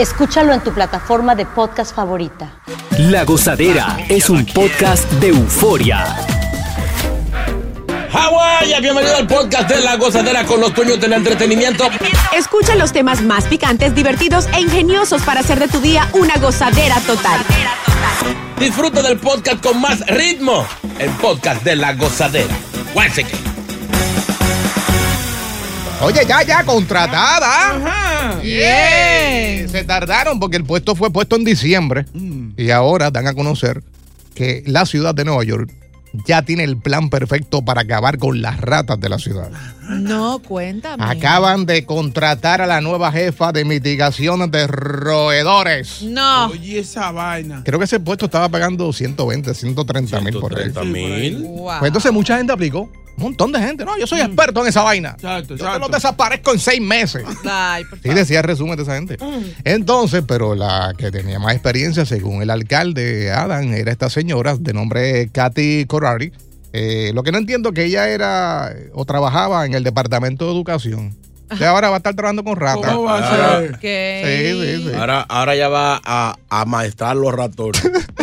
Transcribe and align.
Escúchalo 0.00 0.54
en 0.54 0.62
tu 0.62 0.72
plataforma 0.72 1.34
de 1.34 1.44
podcast 1.44 1.94
favorita. 1.94 2.62
La 2.96 3.24
Gozadera 3.24 3.98
es 4.08 4.30
un 4.30 4.46
podcast 4.46 5.04
de 5.20 5.28
euforia. 5.28 6.16
Hawái, 8.10 8.80
bienvenido 8.80 9.14
al 9.14 9.26
podcast 9.26 9.68
de 9.68 9.80
La 9.82 9.96
Gozadera 9.96 10.46
con 10.46 10.58
los 10.58 10.72
dueños 10.72 10.98
del 11.02 11.12
entretenimiento. 11.12 11.84
Escucha 12.34 12.76
los 12.76 12.94
temas 12.94 13.20
más 13.20 13.44
picantes, 13.44 13.94
divertidos 13.94 14.46
e 14.54 14.62
ingeniosos 14.62 15.20
para 15.20 15.40
hacer 15.40 15.58
de 15.58 15.68
tu 15.68 15.80
día 15.80 16.08
una 16.14 16.38
gozadera 16.38 16.98
total. 17.00 17.38
Disfruta 18.58 19.02
del 19.02 19.18
podcast 19.18 19.62
con 19.62 19.82
más 19.82 20.00
ritmo. 20.06 20.66
El 20.98 21.10
podcast 21.10 21.62
de 21.62 21.76
La 21.76 21.92
Gozadera. 21.92 22.56
Guáseque. 22.94 23.49
Oye, 26.02 26.20
ya, 26.26 26.42
ya, 26.42 26.64
contratada. 26.64 28.40
Yeah. 28.42 29.68
Se 29.68 29.84
tardaron 29.84 30.40
porque 30.40 30.56
el 30.56 30.64
puesto 30.64 30.96
fue 30.96 31.10
puesto 31.10 31.36
en 31.36 31.44
diciembre 31.44 32.06
y 32.56 32.70
ahora 32.70 33.10
dan 33.10 33.26
a 33.26 33.34
conocer 33.34 33.82
que 34.34 34.62
la 34.66 34.86
ciudad 34.86 35.14
de 35.14 35.24
Nueva 35.26 35.44
York 35.44 35.70
ya 36.26 36.42
tiene 36.42 36.64
el 36.64 36.78
plan 36.78 37.10
perfecto 37.10 37.62
para 37.62 37.82
acabar 37.82 38.18
con 38.18 38.40
las 38.40 38.58
ratas 38.60 38.98
de 38.98 39.08
la 39.08 39.18
ciudad. 39.18 39.50
No, 39.88 40.40
cuéntame. 40.40 41.04
Acaban 41.04 41.66
de 41.66 41.84
contratar 41.84 42.62
a 42.62 42.66
la 42.66 42.80
nueva 42.80 43.12
jefa 43.12 43.52
de 43.52 43.64
mitigación 43.64 44.50
de 44.50 44.66
roedores. 44.66 46.02
No. 46.02 46.46
Oye, 46.46 46.80
esa 46.80 47.12
vaina. 47.12 47.62
Creo 47.64 47.78
que 47.78 47.84
ese 47.84 48.00
puesto 48.00 48.24
estaba 48.24 48.48
pagando 48.48 48.92
120, 48.92 49.54
130 49.54 50.20
mil 50.20 50.38
por 50.40 50.56
ahí. 50.56 50.70
130 50.70 50.84
mil. 50.84 51.42
Wow. 51.42 51.78
Pues 51.78 51.88
entonces 51.88 52.12
mucha 52.12 52.38
gente 52.38 52.52
aplicó. 52.52 52.90
Un 53.20 53.26
montón 53.26 53.52
de 53.52 53.58
gente. 53.60 53.84
No, 53.84 53.98
yo 53.98 54.06
soy 54.06 54.20
experto 54.20 54.62
en 54.62 54.68
esa 54.68 54.82
vaina. 54.82 55.10
Exacto, 55.10 55.50
Yo 55.54 55.56
te 55.56 55.62
exacto. 55.64 55.78
lo 55.78 55.88
desaparezco 55.88 56.52
en 56.52 56.58
seis 56.58 56.80
meses. 56.80 57.22
Ay, 57.44 57.84
por 57.84 57.98
Sí, 58.00 58.08
decía 58.08 58.38
el 58.38 58.44
resumen 58.44 58.76
de 58.76 58.82
esa 58.82 58.94
gente. 58.94 59.18
Entonces, 59.64 60.24
pero 60.26 60.54
la 60.54 60.94
que 60.96 61.10
tenía 61.10 61.38
más 61.38 61.52
experiencia, 61.54 62.06
según 62.06 62.40
el 62.42 62.48
alcalde 62.50 63.30
Adam, 63.30 63.72
era 63.74 63.92
esta 63.92 64.08
señora 64.08 64.56
de 64.56 64.72
nombre 64.72 65.28
Katy 65.28 65.84
Corari. 65.86 66.32
Eh, 66.72 67.10
lo 67.14 67.22
que 67.22 67.32
no 67.32 67.38
entiendo 67.38 67.72
que 67.72 67.84
ella 67.84 68.08
era 68.08 68.72
o 68.94 69.04
trabajaba 69.04 69.66
en 69.66 69.74
el 69.74 69.84
departamento 69.84 70.46
de 70.46 70.52
educación. 70.52 71.14
Y 71.58 71.64
ahora 71.64 71.88
va 71.90 71.96
a 71.96 71.98
estar 71.98 72.14
trabajando 72.14 72.44
con 72.44 72.54
ratas. 72.54 72.92
¿Cómo 72.92 73.02
va 73.02 73.18
a 73.18 73.58
ser? 73.60 73.78
¿Qué? 73.80 74.54
Sí, 74.54 74.76
sí, 74.84 74.88
sí. 74.88 74.96
Ahora, 74.96 75.22
ahora 75.28 75.56
ya 75.56 75.68
va 75.68 76.00
a, 76.04 76.36
a 76.48 76.64
maestrar 76.64 77.16
los 77.16 77.34
ratones. 77.34 77.82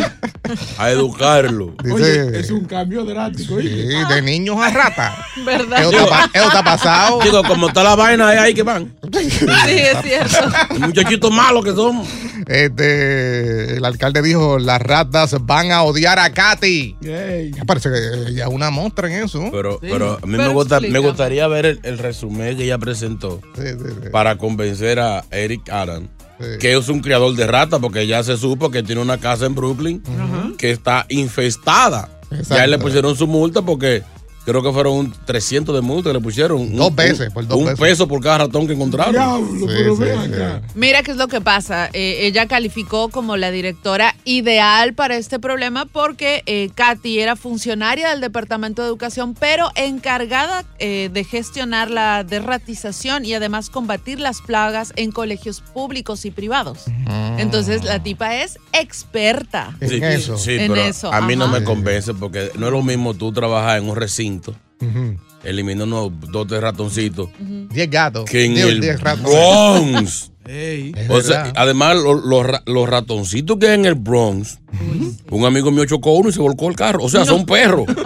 a 0.78 0.90
educarlo. 0.90 1.74
Dice, 1.82 1.94
Oye, 1.94 2.40
es 2.40 2.50
un 2.50 2.64
cambio 2.64 3.04
drástico. 3.04 3.60
sí, 3.60 3.68
de 3.68 4.22
niños 4.22 4.56
a 4.60 4.70
ratas. 4.70 5.12
¿Verdad? 5.44 5.80
Eso 5.80 5.90
está, 6.04 6.30
eso 6.34 6.46
está 6.48 6.62
pasado. 6.64 7.20
Digo, 7.22 7.42
como 7.44 7.68
está 7.68 7.82
la 7.82 7.94
vaina 7.96 8.28
ahí, 8.28 8.38
ahí 8.38 8.54
que 8.54 8.62
van. 8.62 8.94
Sí, 9.12 9.28
es 9.76 10.02
cierto. 10.02 10.48
Muchachitos 10.80 11.30
malos 11.30 11.64
que 11.64 11.72
son. 11.72 12.02
Este, 12.46 13.76
el 13.76 13.84
alcalde 13.84 14.22
dijo, 14.22 14.58
las 14.58 14.80
ratas 14.80 15.36
van 15.42 15.70
a 15.72 15.82
odiar 15.82 16.18
a 16.18 16.32
Katy. 16.32 16.96
Ey. 17.02 17.52
Ya 17.52 17.64
Parece 17.64 17.90
que 17.90 18.30
ella 18.30 18.44
es 18.46 18.50
una 18.50 18.70
monstruo 18.70 19.08
en 19.08 19.24
eso. 19.24 19.48
Pero, 19.50 19.78
Sí. 19.82 19.88
pero 19.90 20.18
a 20.22 20.26
mí 20.26 20.36
Pero 20.36 20.48
me, 20.48 20.54
gusta, 20.54 20.80
me 20.80 20.98
gustaría 20.98 21.46
ver 21.48 21.66
el, 21.66 21.80
el 21.82 21.98
resumen 21.98 22.56
que 22.56 22.64
ella 22.64 22.78
presentó 22.78 23.40
Sí, 23.54 23.62
sí, 23.62 23.84
sí. 24.02 24.08
para 24.10 24.36
convencer 24.38 24.98
a 24.98 25.24
Eric 25.30 25.68
Adam 25.70 26.08
Sí. 26.38 26.44
que 26.60 26.76
es 26.76 26.88
un 26.88 27.00
criador 27.00 27.34
de 27.34 27.46
ratas, 27.46 27.80
porque 27.80 28.06
ya 28.06 28.22
se 28.22 28.36
supo 28.36 28.70
que 28.70 28.82
tiene 28.82 29.00
una 29.00 29.18
casa 29.18 29.46
en 29.46 29.54
Brooklyn 29.54 30.02
que 30.56 30.70
está 30.70 31.04
infestada. 31.08 32.08
Exacto. 32.30 32.54
Ya 32.56 32.66
le 32.66 32.78
pusieron 32.78 33.16
su 33.16 33.26
multa 33.26 33.62
porque 33.62 34.02
creo 34.48 34.62
que 34.62 34.72
fueron 34.72 34.92
un 34.94 35.12
300 35.26 35.74
de 35.74 35.80
multa 35.80 36.10
que 36.10 36.14
le 36.14 36.20
pusieron. 36.20 36.60
Un- 36.60 36.76
Dos 36.76 36.94
veces, 36.94 37.30
por 37.32 37.46
dos 37.46 37.58
Un 37.58 37.64
pesos. 37.66 37.80
peso 37.80 38.08
por 38.08 38.20
cada 38.22 38.38
ratón 38.38 38.66
que 38.66 38.72
encontraron. 38.72 39.12
Diablo, 39.12 39.46
Sí, 39.60 39.64
pero 39.66 39.96
sí, 39.96 40.02
ven 40.02 40.24
sí. 40.26 40.32
acá. 40.34 40.62
Mira 40.74 41.02
qué 41.02 41.10
es 41.12 41.16
lo 41.16 41.28
que 41.28 41.40
pasa. 41.40 41.90
Eh, 41.92 42.20
ella 42.22 42.46
calificó 42.46 43.08
como 43.10 43.36
la 43.36 43.50
directora 43.50 44.14
ideal 44.24 44.94
para 44.94 45.16
este 45.16 45.38
problema 45.38 45.84
porque 45.86 46.42
eh, 46.46 46.70
Katy 46.74 47.20
era 47.20 47.36
funcionaria 47.36 48.10
del 48.10 48.20
Departamento 48.20 48.82
de 48.82 48.88
Educación, 48.88 49.34
pero 49.38 49.70
encargada 49.74 50.64
eh, 50.78 51.10
de 51.12 51.24
gestionar 51.24 51.90
la 51.90 52.24
derratización 52.24 53.24
y 53.24 53.34
además 53.34 53.70
combatir 53.70 54.20
las 54.20 54.40
plagas 54.40 54.92
en 54.96 55.12
colegios 55.12 55.60
públicos 55.60 56.24
y 56.24 56.30
privados. 56.30 56.84
Entonces 57.38 57.84
la 57.84 58.02
tipa 58.02 58.36
es 58.36 58.58
experta. 58.72 59.76
En 59.80 60.02
eso. 60.04 60.36
Sí, 60.36 60.56
En 60.58 60.72
pero 60.72 60.82
eso, 60.86 61.12
a 61.12 61.20
mí 61.20 61.36
no 61.36 61.48
me 61.48 61.62
convence 61.64 62.14
porque 62.14 62.50
no 62.58 62.66
es 62.66 62.72
lo 62.72 62.82
mismo 62.82 63.14
tú 63.14 63.32
trabajar 63.32 63.78
en 63.78 63.88
un 63.88 63.96
recinto 63.96 64.37
Ujú. 64.80 65.16
eliminando 65.44 66.12
dos 66.30 66.46
de 66.48 66.60
ratoncitos 66.60 67.28
Diez 67.70 67.90
gatos. 67.90 68.24
que 68.30 68.44
en 68.44 68.54
Diez- 68.54 68.66
el 68.68 68.80
diez. 68.80 69.00
Bronx. 69.00 70.30
O 71.10 71.20
sea, 71.20 71.52
además, 71.56 71.96
lo- 71.96 72.14
los 72.14 72.46
ra- 72.46 72.62
los 72.64 72.88
ratoncitos 72.88 73.58
que 73.58 73.68
hay 73.68 73.74
en 73.74 73.84
el 73.84 73.96
Bronx, 73.96 74.58
un 75.30 75.44
amigo 75.44 75.70
mío 75.70 75.84
chocó 75.84 76.12
uno 76.12 76.30
y 76.30 76.32
se 76.32 76.40
volcó 76.40 76.70
el 76.70 76.74
carro. 76.74 77.02
O 77.04 77.10
sea, 77.10 77.26
son 77.26 77.44
perros. 77.44 77.84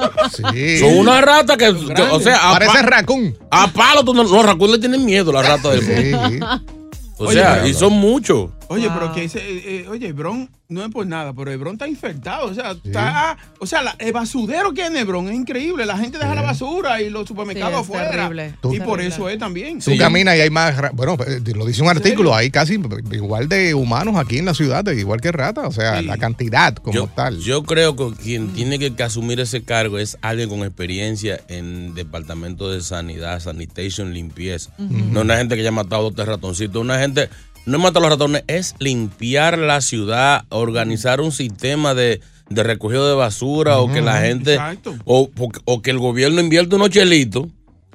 Sí. 0.52 0.78
Son 0.78 0.96
una 0.98 1.20
rata 1.20 1.56
que, 1.56 1.66
que- 1.66 2.02
o 2.02 2.18
sea, 2.20 2.50
a, 2.50 2.52
Parece 2.54 2.72
pa- 2.72 2.82
raccoon. 2.82 3.36
a 3.50 3.68
palo, 3.72 4.02
no- 4.12 4.24
los 4.24 4.44
raccoons 4.44 4.72
le 4.72 4.78
tienen 4.80 5.04
miedo, 5.04 5.30
la 5.32 5.42
rata 5.42 5.70
del 5.70 5.82
Bronx. 5.84 6.30
Sí. 6.32 6.40
O 7.18 7.30
sea, 7.30 7.64
y 7.68 7.74
son 7.74 7.92
muchos. 7.92 8.50
Oye, 8.72 8.88
Wow. 8.88 8.98
pero 8.98 9.12
que 9.14 9.24
ese, 9.24 9.38
eh, 9.38 9.62
eh, 9.84 9.88
oye, 9.88 10.08
Hebron 10.08 10.48
no 10.68 10.82
es 10.84 10.90
por 10.90 11.06
nada, 11.06 11.32
pero 11.34 11.50
Hebron 11.50 11.74
está 11.74 11.86
infectado. 11.86 12.46
O 12.46 12.54
sea, 12.54 12.70
está, 12.72 13.36
o 13.58 13.66
sea 13.66 13.82
la- 13.82 13.94
el 13.98 14.12
basurero 14.12 14.72
que 14.72 14.82
hay 14.82 14.88
en 14.88 14.96
Hebron 14.96 15.28
es 15.28 15.34
increíble. 15.34 15.84
La 15.84 15.98
gente 15.98 16.18
deja 16.18 16.34
la 16.34 16.42
basura 16.42 17.00
y 17.02 17.10
los 17.10 17.28
supermercados 17.28 17.74
Sí, 17.86 17.92
afuera. 17.92 18.10
terrible. 18.10 18.46
Y 18.48 18.56
por 18.60 18.70
Terrible. 18.98 19.06
eso 19.06 19.28
es 19.28 19.38
también. 19.38 19.80
Tú 19.80 19.92
caminas 19.98 20.36
y 20.36 20.40
hay 20.40 20.50
más. 20.50 20.74
Bueno, 20.94 21.16
eh, 21.26 21.40
lo 21.54 21.66
dice 21.66 21.82
un 21.82 21.88
artículo, 21.90 22.34
hay 22.34 22.50
casi 22.50 22.80
igual 23.12 23.48
de 23.48 23.74
humanos 23.74 24.16
aquí 24.16 24.38
en 24.38 24.46
la 24.46 24.54
ciudad, 24.54 24.86
igual 24.92 25.20
que 25.20 25.30
ratas. 25.32 25.66
O 25.66 25.72
sea, 25.72 26.00
Sí. 26.00 26.06
la 26.06 26.16
cantidad 26.16 26.74
como 26.76 26.94
Yo, 26.94 27.06
tal. 27.14 27.38
yo 27.38 27.62
creo 27.64 27.94
que 27.96 28.10
quien 28.22 28.48
tiene 28.54 28.78
que, 28.78 28.92
asumir 29.02 29.40
ese 29.40 29.62
cargo 29.64 29.98
es 29.98 30.16
alguien 30.22 30.48
con 30.48 30.60
experiencia 30.60 31.40
en 31.48 31.94
departamento 31.94 32.70
de 32.70 32.80
sanidad, 32.80 33.40
sanitation, 33.40 34.14
limpieza. 34.14 34.70
No 34.78 35.20
una 35.22 35.36
gente 35.36 35.56
que 35.56 35.62
ya 35.62 35.68
ha 35.68 35.72
matado 35.72 36.10
dos 36.10 36.26
ratoncitos, 36.26 36.80
una 36.80 36.98
gente 36.98 37.28
no 37.66 37.76
es 37.76 37.82
matar 37.82 38.02
los 38.02 38.10
ratones, 38.10 38.44
es 38.46 38.74
limpiar 38.78 39.58
la 39.58 39.80
ciudad, 39.80 40.44
organizar 40.48 41.20
un 41.20 41.32
sistema 41.32 41.94
de, 41.94 42.20
de 42.48 42.62
recogido 42.62 43.08
de 43.08 43.14
basura 43.14 43.78
o 43.78 43.90
que 43.92 44.00
la 44.02 44.20
gente 44.20 44.56
o, 45.04 45.30
o- 45.38 45.48
o 45.64 45.82
que 45.82 45.90
el 45.90 45.98
gobierno 45.98 46.40
invierta 46.40 46.76
unos 46.76 46.90
chelitos 46.90 47.46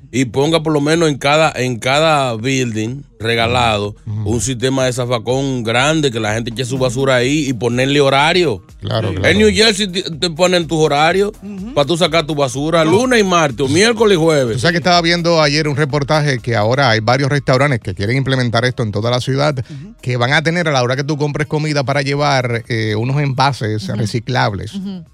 y 0.10 0.24
ponga 0.26 0.64
por 0.64 0.72
lo 0.72 0.80
menos 0.80 1.10
en 1.10 1.18
cada, 1.18 1.52
en 1.54 1.80
cada 1.80 2.34
building 2.36 3.02
regalado 3.20 3.94
un 4.06 4.40
sistema 4.40 4.86
de 4.86 4.94
zafacón 4.94 5.64
grande 5.64 6.12
que 6.12 6.20
la 6.22 6.34
gente 6.34 6.52
eche 6.52 6.64
su 6.64 6.78
basura 6.78 7.16
ahí 7.16 7.50
y 7.50 7.54
ponerle 7.54 8.00
horario. 8.00 8.64
Claro, 8.80 9.12
claro. 9.12 9.28
En 9.28 9.38
New 9.40 9.52
Jersey 9.54 9.88
te, 9.88 10.04
te 10.04 10.30
ponen 10.30 10.66
tus 10.68 10.78
horarios 10.80 11.32
para 11.78 11.86
tú 11.86 11.96
sacar 11.96 12.26
tu 12.26 12.34
basura 12.34 12.84
lunes 12.84 13.20
y 13.20 13.24
martes, 13.24 13.64
o 13.64 13.70
miércoles 13.70 14.16
y 14.16 14.18
Tú 14.18 14.24
jueves. 14.24 14.62
sabes 14.62 14.72
que 14.72 14.78
estaba 14.80 15.00
viendo 15.00 15.40
ayer 15.44 15.68
un 15.68 15.76
reportaje 15.76 16.40
que 16.40 16.56
ahora 16.56 16.90
hay 16.90 17.02
varios 17.02 17.30
restaurantes 17.30 17.80
que 17.82 17.94
quieren 17.94 18.18
implementar 18.18 18.66
esto 18.66 18.82
en 18.82 18.92
toda 18.92 19.12
la 19.12 19.22
ciudad, 19.22 19.54
que 20.02 20.18
van 20.18 20.34
a 20.34 20.42
tener 20.42 20.68
a 20.68 20.72
la 20.72 20.82
hora 20.82 20.96
que 20.96 21.04
tú 21.04 21.18
compres 21.18 21.46
comida 21.46 21.84
para 21.84 22.02
llevar 22.02 22.64
eh, 22.68 22.96
unos 22.96 23.22
envases 23.22 23.88
reciclables, 23.96 24.72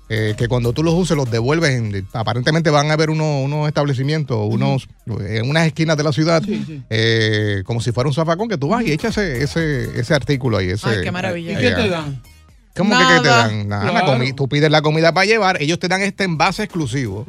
eh, 0.07 0.35
que 0.37 0.47
cuando 0.47 0.71
tú 0.71 0.83
los 0.83 0.93
uses 0.93 1.17
los 1.17 1.29
devuelves. 1.29 1.71
en- 1.71 2.07
aparentemente 2.13 2.69
van 2.69 2.89
a 2.91 2.93
haber 2.93 3.09
unos, 3.09 3.43
unos 3.43 3.67
establecimientos, 3.67 4.37
unos 4.49 4.87
en 5.27 5.49
unas 5.49 5.67
esquinas 5.67 5.97
de 5.97 6.03
la 6.03 6.13
ciudad, 6.13 6.41
eh, 6.89 7.63
como 7.65 7.81
si 7.81 7.91
fuera 7.91 8.07
un 8.07 8.13
zafacón, 8.13 8.47
que 8.47 8.57
tú 8.57 8.69
vas 8.69 8.85
y 8.85 8.93
echas 8.93 9.17
ese, 9.17 9.43
ese, 9.43 9.99
ese 9.99 10.13
artículo 10.13 10.59
ahí. 10.59 10.69
Ese, 10.69 10.87
Ay, 10.87 10.97
qué 11.03 11.11
maravilla. 11.11 11.51
¿Y 11.51 11.55
eh, 11.55 11.59
qué 11.59 11.71
te 11.75 11.89
dan? 11.89 12.21
¿Cómo 12.75 12.97
que, 12.97 13.05
que 13.15 13.19
te 13.21 13.27
dan? 13.29 13.67
Nada, 13.67 13.85
la 13.85 13.91
Claro. 14.01 14.07
comi- 14.19 14.35
tú 14.35 14.47
pides 14.47 14.71
la 14.71 14.81
comida 14.81 15.13
para 15.13 15.25
llevar, 15.25 15.61
ellos 15.61 15.79
te 15.79 15.87
dan 15.87 16.01
este 16.01 16.23
envase 16.23 16.63
exclusivo. 16.63 17.25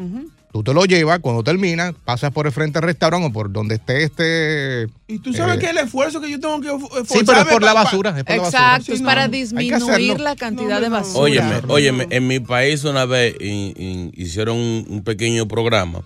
Tú 0.52 0.62
te 0.62 0.72
lo 0.72 0.84
llevas, 0.84 1.18
cuando 1.18 1.42
terminas, 1.42 1.94
pasas 2.04 2.30
por 2.30 2.46
el 2.46 2.52
frente 2.52 2.78
del 2.78 2.86
restaurante 2.86 3.26
o 3.26 3.32
por 3.32 3.52
donde 3.52 3.74
esté 3.74 4.04
este. 4.04 4.86
Y 5.08 5.18
tú 5.18 5.32
sabes 5.34 5.56
Eh, 5.56 5.58
que 5.58 5.70
el 5.70 5.78
esfuerzo 5.78 6.20
que 6.20 6.30
yo 6.30 6.38
tengo 6.38 6.60
que 6.60 6.68
esforzarme 6.68 7.08
Sí, 7.08 7.24
pero 7.26 7.40
es 7.40 7.46
por 7.46 7.60
la 7.62 7.74
pa- 7.74 7.74
pa- 7.74 7.84
basura. 7.84 8.10
Es 8.16 8.22
por 8.24 8.36
la 8.36 8.42
basura. 8.42 8.58
Exacto, 8.60 8.84
Sí, 8.84 8.92
es 8.92 9.02
para 9.02 9.26
disminuir 9.26 9.74
hacerlo. 9.74 10.16
la 10.24 10.36
cantidad 10.36 10.76
No, 10.76 10.80
de 10.80 10.88
no, 10.90 10.90
no. 10.90 11.02
basura. 11.02 11.20
Óyeme, 11.20 11.60
óyeme, 11.68 12.06
en 12.10 12.26
mi 12.28 12.38
país 12.38 12.84
una 12.84 13.04
vez 13.04 13.34
in- 13.40 13.74
in- 13.76 14.12
hicieron 14.16 14.56
un, 14.56 14.86
un 14.88 15.02
pequeño 15.02 15.48
programa 15.48 16.02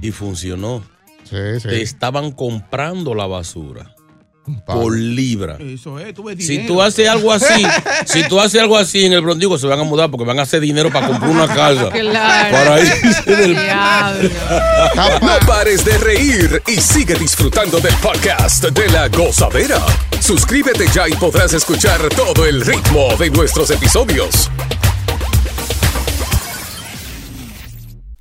y 0.00 0.12
funcionó. 0.12 0.82
Sí, 1.24 1.36
sí. 1.60 1.68
Te 1.68 1.82
estaban 1.82 2.30
comprando 2.30 3.16
la 3.16 3.26
basura. 3.26 3.94
Por 4.64 4.96
libra. 4.96 5.56
Eso 5.58 5.98
es, 5.98 6.14
tú 6.14 6.24
ves 6.24 6.44
Si 6.44 6.66
tú 6.66 6.80
haces 6.82 7.08
algo 7.08 7.32
así, 7.32 7.64
si 8.06 8.26
tú 8.28 8.40
haces 8.40 8.60
algo 8.60 8.76
así 8.76 9.06
en 9.06 9.12
el 9.12 9.22
Bronx, 9.22 9.40
digo, 9.40 9.58
se 9.58 9.66
van 9.66 9.80
a 9.80 9.84
mudar 9.84 10.10
porque 10.10 10.24
van 10.24 10.38
a 10.38 10.42
hacer 10.42 10.60
dinero 10.60 10.90
para 10.92 11.08
comprar 11.08 11.30
una 11.30 11.46
casa. 11.46 11.90
Claro. 11.98 12.56
Para 12.56 12.80
irse 12.80 13.36
del. 13.36 13.54
No 15.22 15.46
pares 15.46 15.84
de 15.84 15.98
reír 15.98 16.62
y 16.66 16.80
sigue 16.80 17.14
disfrutando 17.14 17.80
del 17.80 17.94
podcast 17.96 18.64
de 18.64 18.88
la 18.90 19.08
gozadera. 19.08 19.80
Suscríbete 20.20 20.86
ya 20.92 21.08
y 21.08 21.12
podrás 21.12 21.52
escuchar 21.52 22.00
todo 22.10 22.46
el 22.46 22.60
ritmo 22.60 23.14
de 23.18 23.30
nuestros 23.30 23.70
episodios. 23.70 24.50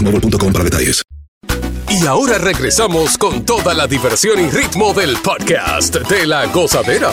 boostmobile.com 0.00 0.52
para 0.52 0.64
detalles. 0.64 1.02
Y 1.88 2.06
ahora 2.06 2.38
regresamos 2.38 3.18
con 3.18 3.44
toda 3.44 3.74
la 3.74 3.86
diversión 3.86 4.38
y 4.40 4.48
ritmo 4.48 4.94
del 4.94 5.16
podcast 5.16 5.96
de 6.08 6.26
la 6.26 6.46
gozadera. 6.46 7.10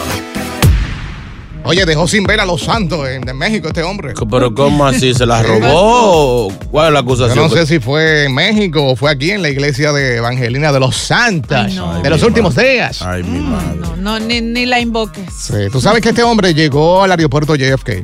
Oye, 1.64 1.86
dejó 1.86 2.08
sin 2.08 2.24
ver 2.24 2.40
a 2.40 2.46
los 2.46 2.62
santos 2.62 3.10
en, 3.10 3.24
de 3.24 3.34
México 3.34 3.68
este 3.68 3.84
hombre. 3.84 4.14
Pero 4.30 4.54
¿cómo 4.54 4.86
así? 4.86 5.14
¿Se 5.14 5.26
la 5.26 5.44
robó? 5.44 6.50
¿Cuál 6.72 6.88
es 6.88 6.94
la 6.94 7.00
Yo 7.00 7.06
acusación? 7.06 7.50
no 7.50 7.50
sé 7.50 7.66
si 7.66 7.80
fue 7.80 8.26
en 8.26 8.34
México 8.36 8.86
o 8.86 8.96
fue 8.96 9.12
aquí 9.12 9.32
en 9.32 9.42
la 9.42 9.50
iglesia 9.50 9.92
de 9.92 10.18
Evangelina 10.18 10.72
de 10.72 10.80
los 10.80 10.96
Santos 10.96 11.58
Ay, 11.66 11.76
no. 11.76 12.02
de 12.02 12.10
los 12.10 12.24
últimos 12.24 12.56
días. 12.56 13.02
Ay, 13.02 13.24
mi 13.24 13.40
madre. 13.40 13.80
No, 13.82 13.96
no, 13.98 14.20
ni, 14.20 14.40
ni 14.40 14.66
la 14.66 14.80
invoques. 14.80 15.26
Sí, 15.38 15.56
tú 15.72 15.82
sabes 15.82 16.02
que 16.02 16.10
este 16.10 16.24
hombre 16.24 16.54
llegó 16.54 17.04
al 17.04 17.12
aeropuerto 17.12 17.56
JFK 17.56 18.04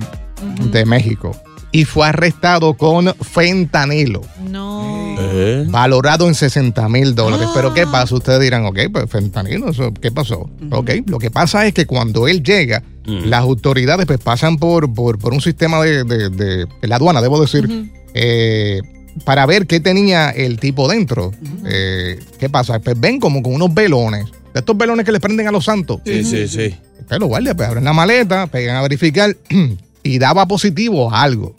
de 0.71 0.85
México 0.85 1.31
y 1.73 1.83
fue 1.85 2.07
arrestado 2.07 2.75
con 2.75 3.13
fentanilo, 3.15 4.21
No. 4.49 5.15
¿Eh? 5.19 5.65
valorado 5.67 6.27
en 6.27 6.35
60 6.35 6.87
mil 6.87 7.13
dólares. 7.15 7.47
Pero 7.53 7.73
¿qué 7.73 7.85
pasa? 7.85 8.15
Ustedes 8.15 8.39
dirán, 8.39 8.65
ok, 8.65 8.79
pues 8.91 9.09
fentanilo, 9.09 9.69
eso, 9.69 9.91
¿qué 10.01 10.11
pasó? 10.11 10.49
Ok, 10.71 10.91
lo 11.07 11.19
que 11.19 11.29
pasa 11.31 11.65
es 11.67 11.73
que 11.73 11.85
cuando 11.85 12.27
él 12.27 12.41
llega, 12.43 12.81
las 13.05 13.41
autoridades 13.41 14.05
pues 14.05 14.19
pasan 14.19 14.57
por, 14.57 14.93
por, 14.93 15.19
por 15.19 15.33
un 15.33 15.41
sistema 15.41 15.81
de, 15.83 16.03
de- 16.05 16.29
de- 16.29 16.65
de 16.81 16.87
la 16.87 16.95
aduana, 16.95 17.21
debo 17.21 17.41
decir, 17.41 17.67
eh, 18.13 18.79
para 19.25 19.45
ver 19.45 19.67
qué 19.67 19.79
tenía 19.79 20.29
el 20.29 20.59
tipo 20.59 20.87
dentro. 20.87 21.31
Eh, 21.65 22.19
¿Qué 22.39 22.49
pasa? 22.49 22.79
Pues 22.79 22.99
ven 22.99 23.19
como 23.19 23.41
con 23.43 23.53
unos 23.55 23.73
velones, 23.73 24.25
de 24.53 24.59
estos 24.59 24.77
velones 24.77 25.05
que 25.05 25.11
le 25.11 25.19
prenden 25.19 25.47
a 25.47 25.51
los 25.51 25.65
santos. 25.65 25.99
Sí, 26.05 26.23
sí, 26.23 26.47
sí. 26.47 26.75
Ustedes 27.01 27.19
los 27.19 27.27
guardias 27.29 27.55
pues 27.55 27.67
abren 27.67 27.83
la 27.83 27.93
maleta, 27.93 28.47
pegan 28.47 28.77
a 28.77 28.81
verificar 28.81 29.35
y 30.03 30.19
daba 30.19 30.47
positivo 30.47 31.11
a 31.13 31.21
algo. 31.23 31.55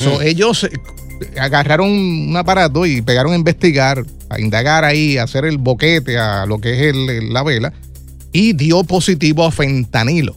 So, 0.00 0.22
Ellos 0.22 0.64
eh, 0.64 0.70
agarraron 1.38 1.90
un 1.90 2.36
aparato 2.36 2.86
y 2.86 3.02
pegaron 3.02 3.32
a 3.32 3.36
investigar, 3.36 4.02
a 4.28 4.40
indagar 4.40 4.84
ahí, 4.84 5.18
a 5.18 5.24
hacer 5.24 5.44
el 5.44 5.58
boquete 5.58 6.18
a 6.18 6.46
lo 6.46 6.58
que 6.60 6.72
es 6.74 6.94
el- 6.94 7.08
el- 7.10 7.32
la 7.32 7.42
vela 7.42 7.72
y 8.32 8.52
dio 8.54 8.82
positivo 8.84 9.44
a 9.44 9.50
fentanilo. 9.50 10.36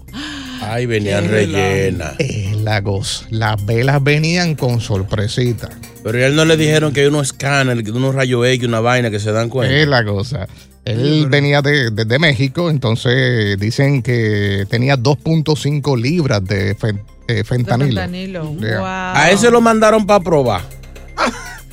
Ay, 0.62 0.86
venían 0.86 1.28
rellenas. 1.30 2.14
Es 2.20 2.56
la 2.58 2.82
cosa. 2.82 3.26
Las 3.30 3.66
velas 3.66 4.02
venían 4.04 4.56
con 4.56 4.80
sorpresita. 4.80 5.70
Pero 6.04 6.18
a 6.18 6.26
él 6.28 6.36
no 6.36 6.46
le 6.46 6.58
dijeron 6.58 6.92
que 6.94 7.02
hay 7.02 7.08
unos 7.08 7.28
escáneres, 7.28 7.84
que 7.84 7.92
unos 7.92 8.16
rayos 8.16 8.46
X, 8.48 8.68
una 8.68 8.80
vaina 8.80 9.10
que 9.12 9.20
se 9.20 9.32
dan 9.32 9.50
cuenta. 9.50 9.76
Es 9.76 9.88
la 9.88 10.04
cosa. 10.06 10.48
Él 10.86 11.28
venía 11.30 11.62
de, 11.62 11.92
desde 11.92 12.20
México, 12.20 12.70
entonces 12.70 13.58
dicen 13.58 14.02
que 14.02 14.66
tenía 14.70 14.98
2.5 14.98 15.96
libras 15.98 16.44
de 16.44 16.76
fen- 16.78 17.02
eh, 17.28 17.44
fentanilo. 17.44 18.02
fentanilo. 18.02 18.56
Yeah. 18.60 18.80
Wow. 18.80 18.88
A 19.22 19.32
ese 19.32 19.50
lo 19.52 19.62
mandaron 19.62 20.06
para 20.06 20.20
probar. 20.24 20.62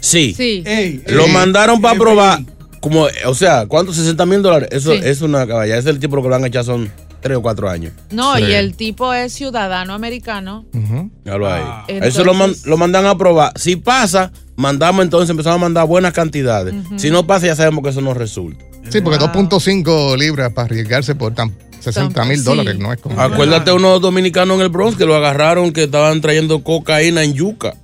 Sí. 0.01 0.35
Sí. 0.37 0.63
Ey, 0.67 1.03
Lo 1.09 1.27
ey, 1.27 1.33
mandaron 1.33 1.81
para 1.81 1.99
probar. 1.99 2.41
Como, 2.81 3.07
o 3.27 3.35
sea, 3.35 3.67
¿cuántos? 3.67 3.97
60 3.97 4.25
mil 4.27 4.41
dólares. 4.43 4.71
Eso 4.73 4.93
Sí. 4.95 5.01
es 5.05 5.21
una 5.21 5.47
caballa. 5.47 5.75
Ese 5.77 5.91
es 5.91 5.95
el 5.95 6.01
tipo 6.01 6.23
que 6.23 6.29
lo 6.29 6.35
han 6.35 6.45
echado 6.47 6.65
son 6.65 6.91
3 7.21 7.37
o 7.37 7.43
4 7.43 7.69
años. 7.69 7.93
No, 8.11 8.37
Sí. 8.37 8.45
y 8.45 8.53
el 8.53 8.75
tipo 8.75 9.13
es 9.13 9.35
ciudadano 9.35 9.93
americano. 9.93 10.65
Ujú. 10.73 11.11
Míralo 11.25 11.53
ahí. 11.53 11.63
Ah. 11.63 11.85
Eso 11.89 12.25
lo, 12.25 12.33
man- 12.33 12.55
lo 12.65 12.77
mandan 12.79 13.05
a 13.05 13.19
probar. 13.19 13.53
Si 13.57 13.77
pasa, 13.77 14.33
mandamos 14.57 15.05
entonces, 15.05 15.29
empezamos 15.29 15.57
a 15.57 15.61
mandar 15.61 15.87
buenas 15.87 16.15
cantidades. 16.15 16.75
Si 16.97 17.11
no 17.11 17.27
pasa, 17.27 17.47
ya 17.49 17.57
sabemos 17.57 17.85
que 17.85 17.91
eso 17.91 18.01
no 18.01 18.15
resulta. 18.15 18.65
Sí, 18.89 19.03
porque 19.03 19.19
Wow. 19.19 19.27
2.5 19.29 20.17
libras 20.17 20.51
para 20.55 20.65
arriesgarse 20.65 21.15
por 21.15 21.35
tan 21.35 21.55
60 21.81 22.25
mil 22.25 22.39
Sí. 22.39 22.45
dólares 22.45 22.79
no 22.79 22.93
es 22.93 23.01
como. 23.01 23.21
Acuérdate 23.21 23.73
unos 23.73 24.01
dominicanos 24.01 24.57
en 24.57 24.63
el 24.63 24.69
Bronx 24.69 24.97
que 24.97 25.07
lo 25.07 25.15
agarraron 25.15 25.73
que 25.73 25.85
estaban 25.85 26.21
trayendo 26.21 26.63
cocaína 26.63 27.23
en 27.25 27.35
yuca. 27.35 27.75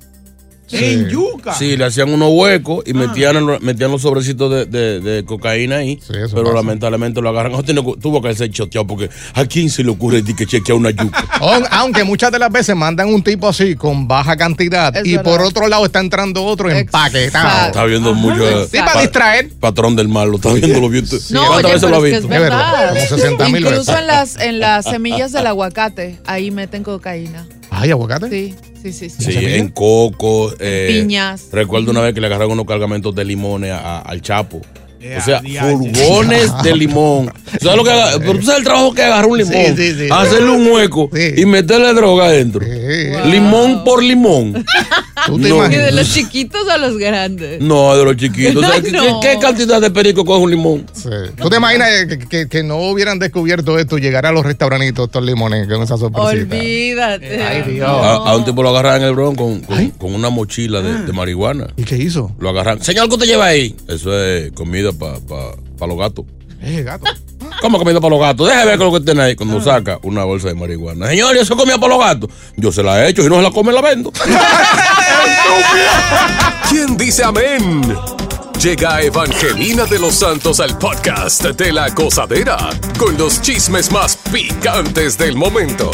En 0.73 1.09
yuca. 1.09 1.55
Sí, 1.55 1.77
le 1.77 1.85
hacían 1.85 2.11
unos 2.13 2.31
huecos 2.33 2.83
y 2.87 2.93
metían, 2.93 3.37
el- 3.37 3.61
metían 3.61 3.91
los 3.93 4.03
sobrecitos 4.03 4.51
de, 4.51 4.67
de- 4.67 5.01
de 5.01 5.25
cocaína 5.25 5.77
ahí. 5.77 5.97
Sí, 6.05 6.13
eso 6.17 6.35
pero 6.35 6.45
pasa. 6.47 6.57
lamentablemente 6.57 7.21
lo 7.23 7.29
agarran. 7.29 7.63
Tuvo 7.65 7.97
tuvo 7.97 8.21
que 8.23 8.35
ser 8.35 8.51
choteado 8.51 8.87
porque 8.87 9.09
a 9.35 9.45
quién 9.47 9.71
se 9.71 9.85
le 9.85 9.91
ocurre 9.91 10.25
que 10.25 10.47
chequea 10.47 10.75
una 10.75 10.91
yuca. 10.91 11.25
Aun- 11.41 11.67
Aunque 11.71 12.03
muchas 12.05 12.33
de 12.33 12.39
las 12.39 12.51
veces 12.51 12.75
mandan 12.75 13.09
un 13.15 13.23
tipo 13.23 13.49
así 13.49 13.77
con 13.77 14.09
baja 14.09 14.37
cantidad 14.37 14.95
Es 14.97 15.07
y 15.07 15.17
verdad. 15.17 15.25
por 15.31 15.43
otro 15.43 15.69
lado 15.69 15.87
está 15.87 16.01
entrando 16.01 16.43
otro 16.45 16.71
empaquetado. 16.71 17.67
Está 17.67 17.85
viendo 17.85 18.13
mucho. 18.15 18.67
Sí, 18.67 18.79
para 18.79 19.03
distraer. 19.03 19.51
Patrón 19.61 19.95
del 19.97 20.09
mal, 20.09 20.29
lo 20.31 20.37
está 20.37 20.53
viendo 20.53 20.81
lo 20.81 20.89
visto. 20.89 21.17
No, 21.31 21.47
¿Cuántas 21.47 21.65
oye, 21.65 21.75
veces 21.75 21.91
lo 21.91 21.97
ha 21.97 22.01
visto? 22.01 22.19
Es 22.19 22.29
verdad, 22.29 22.73
verdad. 22.73 23.09
como 23.09 23.21
60 23.23 23.49
mil 23.51 23.57
Incluso 23.63 23.93
veces. 23.93 23.97
en 24.01 24.07
las, 24.07 24.37
en 24.37 24.59
las 24.61 24.85
semillas 24.85 25.33
del 25.33 25.47
aguacate, 25.47 26.19
ahí 26.27 26.51
meten 26.51 26.83
cocaína. 26.83 27.47
Ay, 27.79 27.91
aguacate. 27.91 28.29
Sí, 28.31 28.55
sí, 28.93 29.11
sí. 29.11 29.11
sí. 29.19 29.39
En 29.39 29.69
coco. 29.69 30.53
eh, 30.59 31.01
Piñas. 31.03 31.49
Recuerdo 31.53 31.91
una 31.91 32.01
vez 32.01 32.15
que 32.15 32.21
le 32.21 32.27
agarraron 32.27 32.53
unos 32.53 32.67
cargamentos 32.67 33.15
de 33.15 33.25
limones 33.25 33.73
a- 33.73 33.99
a- 33.99 34.01
al 34.01 34.23
Chapo. 34.23 34.59
O 34.59 35.21
sea, 35.25 35.41
diache. 35.41 35.77
furgones 35.77 36.51
de 36.65 36.75
limón. 36.77 37.31
¿Sabes 37.61 37.77
lo 37.77 37.85
que 37.85 37.91
haga? 37.91 38.19
Pero 38.19 38.33
tú 38.39 38.43
sabes 38.43 38.59
el 38.61 38.65
trabajo 38.65 38.93
que 38.95 39.03
agarra 39.03 39.27
un 39.29 39.39
limón. 39.39 39.55
Sí, 39.55 39.75
sí, 39.77 39.95
sí. 39.95 40.09
Hacerle 40.11 40.51
un 40.51 40.67
hueco 40.73 41.11
Sí. 41.15 41.35
y 41.37 41.47
meterle 41.47 41.93
droga 41.95 42.25
adentro. 42.27 42.65
Limón 43.27 43.85
por 43.85 44.03
limón. 44.03 44.65
¿Tú 45.27 45.39
te 45.39 45.49
No. 45.49 45.57
¿Y 45.57 45.59
imaginas? 45.59 45.85
de 45.87 45.93
los 45.93 46.13
chiquitos 46.15 46.69
a 46.69 46.77
los 46.79 46.97
grandes? 46.99 47.61
No, 47.61 47.97
de 47.97 48.05
los 48.05 48.17
chiquitos. 48.17 48.57
O 48.65 48.69
sea, 48.73 48.81
¿qué, 48.81 48.91
No. 48.93 49.21
qué 49.21 49.39
cantidad 49.41 49.81
de 49.81 49.91
perico 49.91 50.25
coge 50.25 50.41
un 50.43 50.51
limón? 50.51 50.87
Sí. 50.93 51.09
¿Tú 51.41 51.49
te 51.51 51.57
imaginas 51.57 51.89
que, 52.09 52.19
que- 52.19 52.49
que 52.49 52.63
no 52.63 52.77
hubieran 52.79 53.19
descubierto 53.19 53.79
esto, 53.79 53.99
llegar 53.99 54.27
a 54.27 54.33
los 54.33 54.45
restaurantitos 54.45 55.07
estos 55.07 55.23
limones 55.25 55.67
con 55.69 55.83
esa 55.83 55.97
sorpresita? 55.97 56.31
Olvídate. 56.55 57.43
Ay, 57.43 57.63
Dios. 57.73 57.89
No. 57.89 57.95
A, 58.03 58.31
a 58.31 58.37
un 58.37 58.45
tipo 58.45 58.63
lo 58.63 58.71
agarran 58.71 59.03
en 59.03 59.09
el 59.09 59.15
bron 59.15 59.35
con, 59.35 59.61
con, 59.61 59.91
con 59.91 60.15
una 60.15 60.31
mochila 60.31 60.81
de, 60.83 61.05
de 61.05 61.13
marihuana. 61.13 61.67
¿Y 61.77 61.85
qué 61.85 61.97
hizo? 61.97 62.33
Lo 62.39 62.51
agarran. 62.51 62.83
Señor, 62.83 63.09
¿qué 63.09 63.15
usted 63.15 63.27
lleva 63.27 63.47
ahí? 63.47 63.75
Eso 63.89 64.17
es 64.19 64.53
comida 64.53 64.93
para 64.93 65.87
los 65.87 65.99
gatos. 65.99 66.25
Eh, 66.63 66.83
gato. 66.83 67.05
¿Cómo 67.61 67.79
comida 67.79 68.01
para 68.01 68.11
los 68.11 68.21
gatos? 68.21 68.49
Déjame 68.49 68.67
ver 68.67 68.79
qué 68.79 68.85
es 68.87 68.93
lo 68.93 68.99
que 68.99 69.05
tiene 69.05 69.23
ahí. 69.23 69.37
Cuando 69.37 69.61
saca 69.61 69.99
una 70.03 70.25
bolsa 70.25 70.49
de 70.49 70.55
marihuana. 70.55 71.07
Señor, 71.09 71.37
¿y 71.37 71.39
eso 71.41 71.55
es 71.55 71.61
comida 71.61 71.79
para 71.79 71.95
los 71.97 72.05
gatos? 72.05 72.31
Yo 72.57 72.73
se 72.73 72.83
la 72.83 73.05
he 73.05 73.11
hecho. 73.11 73.23
Si 73.23 73.29
no 73.29 73.37
se 73.37 73.43
la 73.43 73.51
come, 73.51 73.73
la 73.73 73.83
vendo. 73.83 74.11
¿Quién 76.69 76.97
dice 76.97 77.25
amén? 77.25 77.97
Llega 78.61 79.03
Evangelina 79.03 79.85
de 79.85 79.99
los 79.99 80.15
Santos 80.15 80.61
al 80.61 80.77
podcast 80.79 81.45
de 81.45 81.73
la 81.73 81.91
gozadera 81.91 82.57
con 82.99 83.17
los 83.17 83.41
chismes 83.43 83.93
más 83.93 84.17
picantes 84.33 85.17
del 85.19 85.37
momento. 85.37 85.91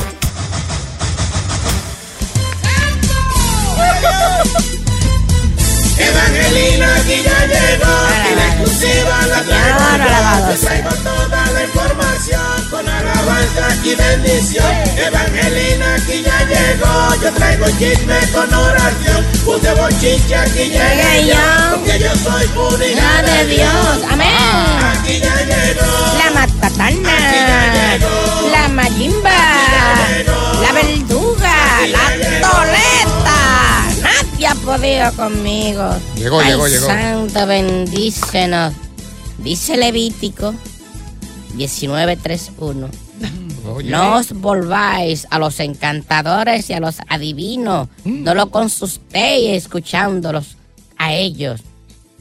Traigo 17.35 17.67
chisme 17.79 18.19
con 18.33 18.53
oración. 18.53 19.25
Puse 19.45 19.75
bochinche 19.75 20.35
aquí 20.37 20.65
llegué 20.71 21.27
yo, 21.29 21.77
porque 21.77 21.99
yo 21.99 22.15
soy 22.17 22.47
de 22.47 23.47
Dios. 23.47 23.99
Amén. 24.11 24.29
Aquí 24.29 25.21
ya 25.21 25.37
llegó. 25.45 25.83
La 26.19 26.31
matatana, 26.31 27.99
la 28.51 28.69
mayimba, 28.69 29.31
la 30.61 30.73
verduga, 30.73 31.87
la 31.89 32.11
toleta. 32.41 33.87
Nadie 34.03 34.47
ha 34.47 34.55
podido 34.55 35.13
conmigo. 35.15 35.95
Llegó, 36.17 36.41
Ay, 36.41 36.47
llegó, 36.49 36.69
llegó. 36.69 36.87
Santo, 36.87 37.47
bendícenos. 37.47 38.75
Dice 39.39 39.77
Levítico 39.77 40.55
19.3.1. 41.57 42.89
Oye. 43.67 43.91
No 43.91 44.17
os 44.17 44.33
volváis 44.33 45.27
a 45.31 45.39
los 45.39 45.61
encantadores 45.61 46.69
y 46.71 46.73
a 46.73 46.81
los 46.81 46.99
adivinos. 47.09 47.89
No 48.05 48.35
lo 48.35 48.51
consultéis 48.51 49.57
escuchándolos 49.65 50.57
a 50.99 51.13
ellos. 51.13 51.63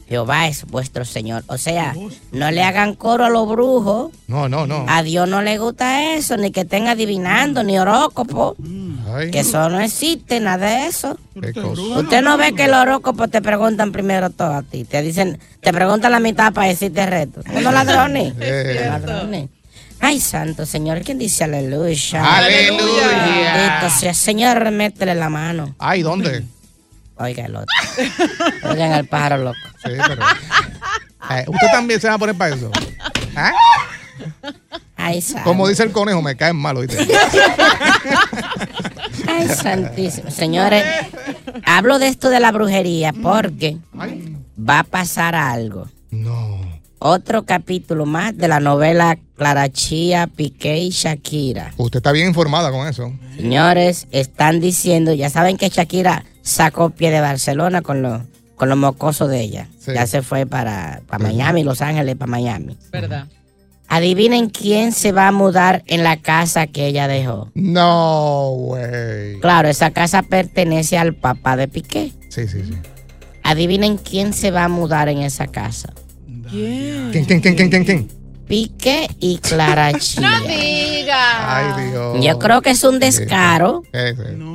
Jehová 0.08 0.46
es 0.46 0.66
vuestro 0.66 1.06
Señor. 1.06 1.42
O 1.46 1.56
sea, 1.56 1.94
no 2.32 2.50
le 2.50 2.62
hagan 2.62 2.94
coro 2.94 3.24
a 3.24 3.30
los 3.30 3.48
brujos. 3.48 4.10
No, 4.26 4.46
no, 4.46 4.66
no. 4.66 4.84
A 4.86 5.02
Dios 5.02 5.26
no 5.26 5.40
le 5.40 5.56
gusta 5.56 6.12
eso, 6.14 6.36
ni 6.36 6.50
que 6.50 6.60
estén 6.62 6.86
adivinando, 6.86 7.62
ni 7.62 7.78
horóscopo. 7.78 8.54
Ay, 9.14 9.30
Que 9.30 9.40
eso 9.40 9.70
no 9.70 9.80
existe, 9.80 10.38
nada 10.38 10.66
de 10.66 10.86
eso. 10.86 11.16
Usted 11.34 12.20
no 12.22 12.36
ve 12.36 12.54
que 12.54 12.68
los 12.68 12.76
horóscopos 12.76 13.30
te 13.30 13.40
preguntan 13.40 13.90
primero 13.90 14.28
todo 14.28 14.52
a 14.52 14.62
ti. 14.62 14.84
Te 14.84 15.00
dicen, 15.00 15.38
te 15.62 15.72
preguntan 15.72 16.12
la 16.12 16.20
mitad 16.20 16.52
para 16.52 16.68
decirte 16.68 17.06
reto. 17.06 17.40
Unos 17.50 17.72
ladrones. 17.72 18.34
Eh. 18.38 18.84
ladrones. 18.86 19.48
Ay, 20.04 20.20
santo 20.20 20.66
Señor, 20.66 21.02
¿quién 21.02 21.16
dice 21.18 21.44
aleluya? 21.44 22.38
Aleluya. 22.38 23.88
Sea. 23.88 24.12
Señor, 24.12 24.70
métele 24.72 25.14
la 25.14 25.28
mano. 25.30 25.74
Ay, 25.78 26.02
¿dónde? 26.02 26.44
Oiga 27.16 27.44
el 27.46 27.54
otro. 27.54 27.66
Oigan 28.68 28.92
al 28.92 29.06
pájaro 29.06 29.38
loco. 29.38 29.58
Sí, 29.84 29.90
pero. 30.08 30.22
Eh, 31.30 31.44
¿Usted 31.46 31.66
también 31.72 32.00
se 32.00 32.08
va 32.08 32.14
a 32.14 32.18
poner 32.18 32.34
para 32.34 32.54
eso? 32.54 32.68
¿Ah? 33.36 33.52
Ay, 34.96 35.20
santo. 35.22 35.44
Como 35.44 35.68
dice 35.68 35.84
el 35.84 35.92
conejo, 35.92 36.20
me 36.20 36.36
caen 36.36 36.56
mal, 36.56 36.76
¿oíste? 36.78 36.98
Ay, 39.28 39.48
santísimo. 39.48 40.30
Señores, 40.30 40.84
hablo 41.64 41.98
de 42.00 42.08
esto 42.08 42.28
de 42.28 42.40
la 42.40 42.50
brujería 42.50 43.12
porque 43.12 43.76
Ay, 43.98 44.36
va 44.58 44.80
a 44.80 44.84
pasar 44.84 45.34
algo. 45.36 45.88
no. 46.10 46.60
Otro 47.04 47.44
capítulo 47.44 48.06
más 48.06 48.36
de 48.36 48.46
la 48.46 48.60
novela 48.60 49.18
Clarachía, 49.36 50.28
Piqué 50.28 50.78
y 50.78 50.90
Shakira. 50.90 51.74
Usted 51.76 51.96
está 51.96 52.12
bien 52.12 52.28
informada 52.28 52.70
con 52.70 52.86
eso. 52.86 53.12
Señores, 53.34 54.06
están 54.12 54.60
diciendo, 54.60 55.12
ya 55.12 55.28
saben 55.28 55.56
que 55.56 55.68
Shakira 55.68 56.24
sacó 56.42 56.90
pie 56.90 57.10
de 57.10 57.20
Barcelona 57.20 57.82
con 57.82 58.02
los 58.02 58.22
con 58.54 58.68
los 58.68 58.78
mocosos 58.78 59.28
de 59.28 59.40
ella. 59.40 59.66
Sí. 59.80 59.90
Ya 59.92 60.06
se 60.06 60.22
fue 60.22 60.46
para, 60.46 61.02
para 61.08 61.24
Miami, 61.24 61.64
Los 61.64 61.80
Ángeles, 61.80 62.14
para 62.14 62.30
Miami. 62.30 62.78
¿Verdad? 62.92 63.26
Adivinen 63.88 64.48
quién 64.48 64.92
se 64.92 65.10
va 65.10 65.26
a 65.26 65.32
mudar 65.32 65.82
en 65.88 66.04
la 66.04 66.18
casa 66.18 66.68
que 66.68 66.86
ella 66.86 67.08
dejó. 67.08 67.50
No, 67.54 68.52
güey. 68.56 69.40
Claro, 69.40 69.66
esa 69.66 69.90
casa 69.90 70.22
pertenece 70.22 70.96
al 70.96 71.16
papá 71.16 71.56
de 71.56 71.66
Piqué. 71.66 72.12
Sí, 72.28 72.46
sí, 72.46 72.62
sí. 72.62 72.74
Adivinen 73.42 73.96
quién 73.96 74.32
se 74.32 74.52
va 74.52 74.62
a 74.62 74.68
mudar 74.68 75.08
en 75.08 75.18
esa 75.18 75.48
casa. 75.48 75.92
¿Quién? 76.52 77.08
¿Quién, 77.12 77.24
quién, 77.24 77.54
quién, 77.54 77.70
quién, 77.70 77.84
quién? 77.84 78.08
Piqué 78.46 79.08
y 79.20 79.38
Clara 79.38 79.90
Chía. 79.98 80.42
Ay, 81.14 81.90
Dios. 81.90 82.24
Yo 82.24 82.38
creo 82.38 82.62
que 82.62 82.70
es 82.70 82.82
un 82.84 82.98
descaro. 82.98 83.82
Sí. 83.92 83.98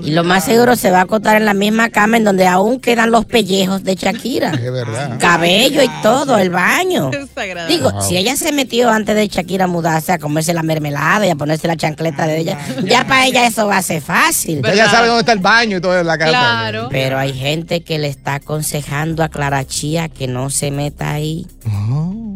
Y 0.04 0.12
lo 0.12 0.24
más 0.24 0.46
seguro 0.46 0.76
se 0.76 0.92
va 0.92 1.00
a 1.00 1.02
acostar 1.04 1.36
en 1.38 1.46
la 1.46 1.54
misma 1.54 1.90
cama 1.90 2.18
en 2.18 2.24
donde 2.24 2.48
aún 2.48 2.80
quedan 2.80 3.12
los 3.12 3.26
pellejos 3.26 3.84
de 3.84 3.96
Shakira. 3.96 4.52
Es 4.52 4.72
verdad. 4.72 5.18
Cabello 5.20 5.84
y 5.84 5.90
todo, 6.02 6.38
el 6.38 6.50
baño. 6.50 7.10
Desagradable. 7.12 7.74
Digo, 7.76 7.92
Wow. 7.92 8.02
si 8.02 8.18
ella 8.18 8.36
se 8.36 8.52
metió 8.52 8.90
antes 8.92 9.16
de 9.16 9.28
Shakira 9.28 9.68
mudarse 9.68 10.12
a 10.12 10.20
comerse 10.20 10.54
la 10.54 10.64
mermelada 10.64 11.26
y 11.26 11.30
a 11.30 11.36
ponerse 11.36 11.68
la 11.68 11.76
chancleta 11.78 12.28
de 12.28 12.40
ella, 12.40 12.58
ya 12.84 13.06
para 13.08 13.26
ella 13.26 13.48
eso 13.48 13.68
va 13.68 13.78
a 13.78 13.82
ser 13.82 14.02
fácil. 14.02 14.62
Ella 14.66 14.90
sabe 14.90 15.08
dónde 15.08 15.22
está 15.22 15.34
el 15.34 15.40
baño 15.40 15.78
y 15.78 15.82
todo 15.82 16.00
en 16.00 16.08
la 16.08 16.18
casa. 16.18 16.30
Claro. 16.32 16.88
Pero 16.92 17.18
hay 17.18 17.34
gente 17.34 17.82
que 17.82 17.98
le 18.00 18.08
está 18.08 18.36
aconsejando 18.36 19.24
a 19.24 19.30
Clara 19.30 19.66
Chía 19.66 20.10
que 20.10 20.28
no 20.28 20.50
se 20.50 20.72
meta 20.72 21.12
ahí. 21.12 21.46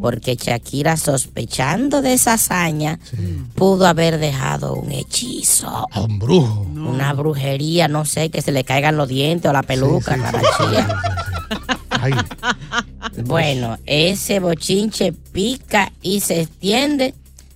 Porque 0.02 0.36
Shakira, 0.36 0.98
sospechando 0.98 2.02
de 2.02 2.14
esa 2.14 2.34
hazaña, 2.34 3.00
pudo 3.56 3.86
haber 3.86 4.18
dejado 4.18 4.74
un 4.74 4.92
hechizo. 4.92 5.88
A 5.92 6.02
un 6.02 6.18
brujo. 6.18 6.62
Una 6.62 7.14
brujería, 7.14 7.88
no 7.88 8.04
sé, 8.06 8.30
que 8.30 8.42
se 8.42 8.52
le 8.52 8.64
caigan 8.64 8.98
los 8.98 9.08
dientes 9.08 9.48
o 9.50 9.54
la 9.54 9.62
peluca, 9.62 10.16
Sí, 10.32 10.38
sí. 10.58 10.84
Ay, 11.92 12.14
Bueno, 13.26 13.78
ese 13.86 14.40
bochinche 14.40 15.14
pica 15.14 15.92
y 16.02 16.22
se 16.22 16.42
extiende, 16.42 17.14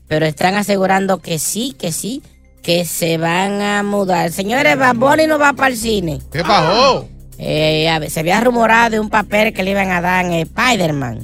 pero 0.08 0.26
están 0.26 0.56
asegurando 0.56 1.20
que 1.20 1.40
sí, 1.40 1.76
que 1.78 1.92
sí, 1.92 2.22
que 2.62 2.86
se 2.86 3.18
van 3.18 3.62
a 3.62 3.84
mudar. 3.84 4.32
Señores, 4.32 4.78
Baboni 4.78 5.28
no 5.28 5.40
va 5.40 5.54
para 5.54 5.70
el 5.70 5.78
cine. 5.78 6.20
¿qué 6.32 6.42
pasó? 6.44 7.08
Eh, 7.38 7.90
se 8.10 8.22
había 8.22 8.40
rumorado 8.40 8.92
de 8.92 9.00
un 9.00 9.10
papel 9.10 9.54
que 9.54 9.64
le 9.64 9.72
iban 9.72 9.92
a 9.92 10.00
dar 10.00 10.26
en 10.26 10.34
Spider-Man, 10.34 11.20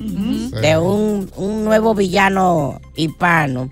de 0.52 0.78
un, 0.78 1.32
un 1.38 1.64
nuevo 1.64 1.96
villano 1.96 2.80
hispano 2.96 3.70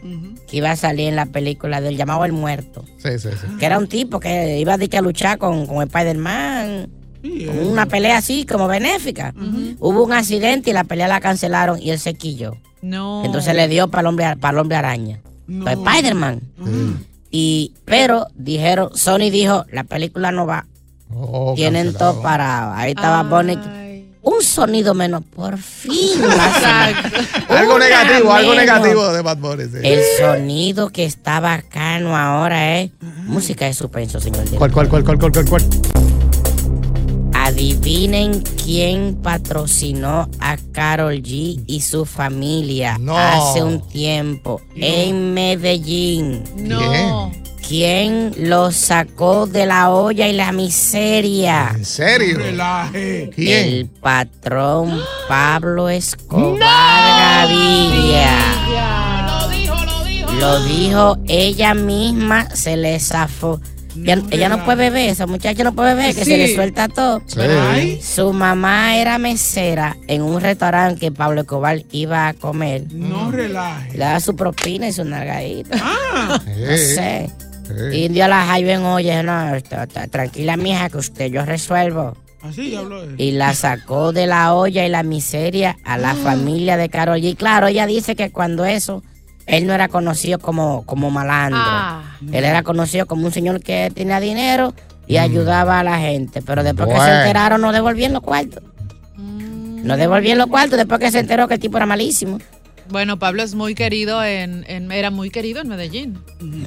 que 0.48 0.58
iba 0.58 0.72
a 0.72 0.76
salir 0.76 1.10
en 1.10 1.16
la 1.16 1.26
película 1.26 1.82
del 1.82 1.98
llamado 1.98 2.26
El 2.26 2.32
Muerto, 2.34 2.86
Sí, 2.98 3.20
sí, 3.20 3.30
sí. 3.32 3.58
que 3.60 3.66
era 3.66 3.78
un 3.78 3.88
tipo 3.88 4.20
que 4.20 4.60
iba 4.60 4.74
a, 4.76 5.02
luchar 5.02 5.38
con, 5.38 5.66
con 5.68 5.82
Spider-Man, 5.84 6.90
con 7.22 7.68
una 7.68 7.86
pelea 7.86 8.18
así 8.18 8.46
como 8.46 8.68
benéfica. 8.68 9.34
Hubo 9.80 10.04
un 10.06 10.14
accidente 10.14 10.70
y 10.70 10.74
la 10.74 10.84
pelea 10.86 11.08
la 11.08 11.20
cancelaron 11.20 11.82
y 11.82 11.90
él 11.92 12.00
se 12.00 12.14
quilló. 12.14 12.56
No. 12.82 13.24
Entonces 13.26 13.54
le 13.56 13.68
dio 13.68 13.90
para 13.90 14.02
el 14.02 14.08
hombre, 14.08 14.38
para 14.38 14.54
el 14.54 14.60
hombre 14.60 14.78
araña, 14.78 15.20
para 15.64 15.74
Spider-Man. 15.74 16.42
Y, 17.32 17.74
pero 17.86 18.28
dijeron, 18.36 18.90
Sony 18.96 19.30
dijo, 19.32 19.66
la 19.72 19.84
película 19.84 20.32
no 20.32 20.46
va. 20.48 20.66
Oh, 21.14 21.54
Tienen 21.56 21.88
cancelado. 21.88 22.14
todo 22.14 22.24
parado. 22.24 22.74
Ahí 22.74 22.92
estaba 22.92 23.24
Bonnie. 23.24 23.58
Un 24.22 24.42
sonido 24.44 24.94
menos, 24.94 25.24
por 25.34 25.58
fin. 25.58 26.22
Algo 27.50 27.80
negativo, 27.80 28.34
algo 28.34 28.54
negativo 28.54 29.08
de 29.14 29.22
Bad 29.22 29.38
Bunny. 29.38 29.64
sí. 29.64 29.78
El 29.82 30.02
sonido 30.20 30.90
que 30.90 31.06
está 31.06 31.40
bacano 31.40 32.18
ahora 32.18 32.80
es 32.82 32.92
música 33.26 33.66
de 33.66 33.74
suspenso, 33.74 34.20
señor. 34.20 34.44
¿Cuál, 34.58 34.72
cuál, 34.72 34.90
cuál, 34.90 35.04
cuál, 35.06 35.18
cuál, 35.20 35.32
cuál, 35.32 35.46
cuál? 35.48 35.64
Adivinen 37.34 38.42
quién 38.64 39.16
patrocinó 39.24 40.30
a 40.40 40.58
Carol 40.72 41.16
G 41.22 41.64
y 41.66 41.82
su 41.82 42.06
familia 42.06 42.98
No. 43.00 43.18
hace 43.18 43.64
un 43.64 43.82
tiempo 43.88 44.62
en 44.76 45.34
Medellín. 45.34 46.44
No. 46.58 47.32
¿Quién 47.32 47.49
lo 48.38 48.72
sacó 48.72 49.46
de 49.46 49.68
la 49.68 49.92
olla 49.92 50.28
y 50.28 50.34
la 50.34 50.52
miseria? 50.52 51.72
¿En 51.76 51.86
serio? 51.86 52.40
Relaje. 52.40 53.30
El 53.38 53.86
patrón 53.88 55.00
Pablo 55.28 55.88
Escobar 55.88 56.58
Gaviria. 56.60 58.38
Lo 60.40 60.64
dijo 60.64 61.18
ella 61.28 61.76
misma, 61.76 62.50
se 62.56 62.76
le 62.76 63.00
zafó. 63.00 63.60
Ella, 63.96 64.22
ella 64.32 64.50
no 64.50 64.66
puede 64.66 64.90
beber, 64.90 65.10
esa 65.10 65.28
muchacha 65.28 65.64
no 65.64 65.76
puede 65.76 65.94
beber, 65.94 66.16
que 66.16 66.26
se 66.26 66.38
le 66.38 66.56
suelta 66.56 66.88
todo. 66.88 67.22
Sí. 67.28 68.00
Su 68.02 68.34
mamá 68.34 68.98
era 68.98 69.20
mesera 69.20 69.96
en 70.08 70.24
un 70.24 70.42
restaurante 70.42 71.00
que 71.00 71.12
Pablo 71.12 71.42
Escobar 71.42 71.84
iba 71.92 72.30
a 72.30 72.34
comer. 72.34 72.92
No 72.94 73.30
relaje. 73.30 73.92
Le 73.92 74.00
daba 74.00 74.20
su 74.22 74.36
propina 74.36 74.88
y 74.88 74.94
su 74.94 75.04
nalgadita. 75.04 75.78
Ah. 75.84 76.42
No 76.46 76.78
sé. 76.78 77.30
Y 77.94 78.08
un 78.08 78.14
día 78.14 78.28
la 78.28 78.46
Jaime 78.46 78.78
oye, 78.78 79.22
no, 79.24 79.56
está- 79.56 79.84
está- 79.84 80.08
tranquila 80.08 80.58
mija, 80.58 80.90
que 80.90 80.98
usted 80.98 81.28
yo 81.32 81.46
resuelvo. 81.46 82.18
Así 82.42 82.76
habló 82.76 83.04
él. 83.04 83.16
Y 83.18 83.32
la 83.32 83.54
sacó 83.54 84.14
de 84.14 84.26
la 84.26 84.54
olla 84.54 84.86
y 84.86 84.90
la 84.90 85.04
miseria 85.04 85.78
a 85.84 85.98
la 85.98 86.16
familia 86.16 86.78
de 86.78 86.90
Carol 86.90 87.20
G. 87.20 87.36
Claro, 87.36 87.68
ella 87.68 87.86
dice 87.86 88.16
que 88.16 88.32
cuando 88.32 88.64
eso, 88.66 89.04
él 89.46 89.68
no 89.68 89.74
era 89.74 89.88
conocido 89.90 90.40
como, 90.40 90.86
como 90.86 91.12
malandro. 91.12 91.60
Ah. 91.62 92.04
Él 92.32 92.46
era 92.46 92.64
conocido 92.64 93.06
como 93.08 93.26
un 93.26 93.34
señor 93.34 93.62
que 93.62 93.92
tenía 93.94 94.20
dinero 94.20 94.74
y 95.06 95.18
ayudaba 95.18 95.80
a 95.80 95.84
la 95.84 95.98
gente. 96.00 96.42
Pero 96.42 96.64
después 96.64 96.88
que 96.88 96.96
se 96.96 97.02
enteraron, 97.22 97.60
no 97.62 97.72
devolvían 97.74 98.14
los 98.14 98.22
cuartos. 98.22 98.64
No 99.18 99.98
devolvían 99.98 100.38
los 100.38 100.48
cuartos 100.48 100.78
después 100.78 101.00
que 101.00 101.12
se 101.12 101.20
enteró 101.20 101.48
que 101.48 101.56
el 101.56 101.60
tipo 101.60 101.78
era 101.78 101.86
malísimo. 101.86 102.40
Bueno, 102.90 103.20
Pablo 103.20 103.44
es 103.44 103.54
muy 103.56 103.76
querido 103.76 104.24
en, 104.24 104.66
en- 104.68 104.92
era 104.92 105.12
muy 105.12 105.30
querido 105.30 105.62
en 105.62 105.68
Medellín. 105.68 106.20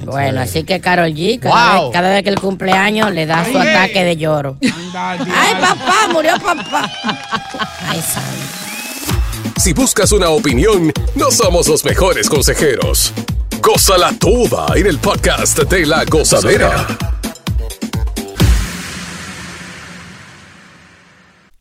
Bueno, 0.05 0.41
así 0.41 0.63
que 0.63 0.79
Carol 0.79 1.11
G, 1.13 1.39
cada, 1.39 1.75
Wow. 1.75 1.83
vez, 1.89 1.93
cada 1.93 2.09
vez 2.13 2.23
que 2.23 2.29
el 2.29 2.39
cumpleaños 2.39 3.11
le 3.11 3.25
da 3.25 3.43
su 3.43 3.57
Ay, 3.57 3.67
ataque 3.67 4.03
de 4.05 4.15
lloro. 4.17 4.57
¡Ay, 4.61 5.55
papá! 5.59 6.07
¡Murió 6.11 6.33
papá! 6.39 6.89
¡Ay, 7.87 8.01
santo! 8.01 9.59
Si 9.59 9.73
buscas 9.73 10.11
una 10.11 10.29
opinión, 10.29 10.91
no 11.15 11.29
somos 11.31 11.67
los 11.67 11.83
mejores 11.85 12.29
consejeros. 12.29 13.13
Gózala 13.61 14.11
toda 14.19 14.65
en 14.77 14.87
el 14.87 14.97
podcast 14.99 15.59
de 15.63 15.85
la 15.85 16.03
gozadera. 16.05 16.85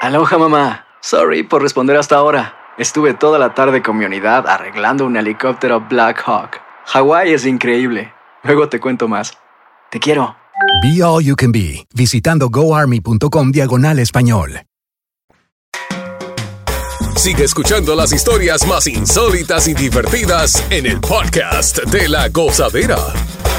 Aloha 0.00 0.38
mamá. 0.38 0.86
Sorry 1.00 1.42
por 1.42 1.62
responder 1.62 1.96
hasta 1.96 2.16
ahora. 2.16 2.54
Estuve 2.78 3.14
toda 3.14 3.38
la 3.38 3.54
tarde 3.54 3.82
con 3.82 3.96
mi 3.96 4.04
unidad 4.04 4.46
arreglando 4.46 5.06
un 5.06 5.16
helicóptero 5.16 5.80
Black 5.80 6.22
Hawk. 6.26 6.60
Hawái 6.86 7.32
es 7.32 7.46
increíble. 7.46 8.12
Luego 8.42 8.68
te 8.68 8.78
cuento 8.78 9.08
más. 9.08 9.32
Te 9.90 9.98
quiero. 9.98 10.36
Be 10.82 11.02
All 11.02 11.24
You 11.24 11.36
Can 11.36 11.52
Be, 11.52 11.86
visitando 11.94 12.48
goarmy.com 12.50 13.50
diagonal 13.50 13.98
español. 13.98 14.62
Sigue 17.16 17.44
escuchando 17.44 17.94
las 17.94 18.12
historias 18.12 18.66
más 18.66 18.86
insólitas 18.86 19.66
y 19.68 19.74
divertidas 19.74 20.62
en 20.70 20.86
el 20.86 21.00
podcast 21.00 21.78
de 21.84 22.08
la 22.08 22.28
gozadera. 22.28 22.98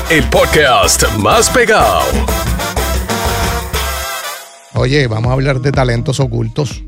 El 0.09 0.23
podcast 0.29 1.03
más 1.17 1.49
pegado. 1.49 2.03
Oye, 4.77 5.07
vamos 5.07 5.29
a 5.29 5.33
hablar 5.33 5.59
de 5.61 5.71
talentos 5.71 6.19
ocultos. 6.19 6.83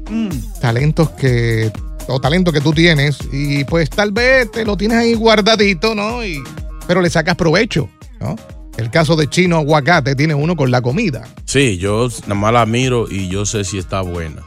Talentos 0.62 1.10
que. 1.12 1.72
O 2.08 2.20
talentos 2.20 2.54
que 2.54 2.62
tú 2.62 2.72
tienes. 2.72 3.18
Y 3.32 3.64
pues 3.66 3.90
tal 3.90 4.12
vez 4.12 4.52
te 4.52 4.66
lo 4.66 4.78
tienes 4.78 4.98
ahí 4.98 5.14
guardadito, 5.14 5.96
¿no? 5.96 6.24
Y, 6.26 6.42
pero 6.88 7.02
le 7.02 7.10
sacas 7.10 7.36
provecho, 7.36 7.90
¿no? 8.20 8.36
El 8.78 8.90
caso 8.90 9.16
de 9.16 9.28
Chino 9.28 9.58
Aguacate 9.58 10.16
tiene 10.16 10.34
uno 10.36 10.56
con 10.56 10.72
la 10.72 10.82
comida. 10.82 11.28
Sí, 11.46 11.78
yo 11.78 12.08
nada 12.24 12.36
más 12.36 12.54
la 12.54 12.66
miro 12.66 13.08
y 13.10 13.28
yo 13.28 13.46
sé 13.46 13.64
si 13.64 13.78
está 13.78 14.02
buena. 14.02 14.42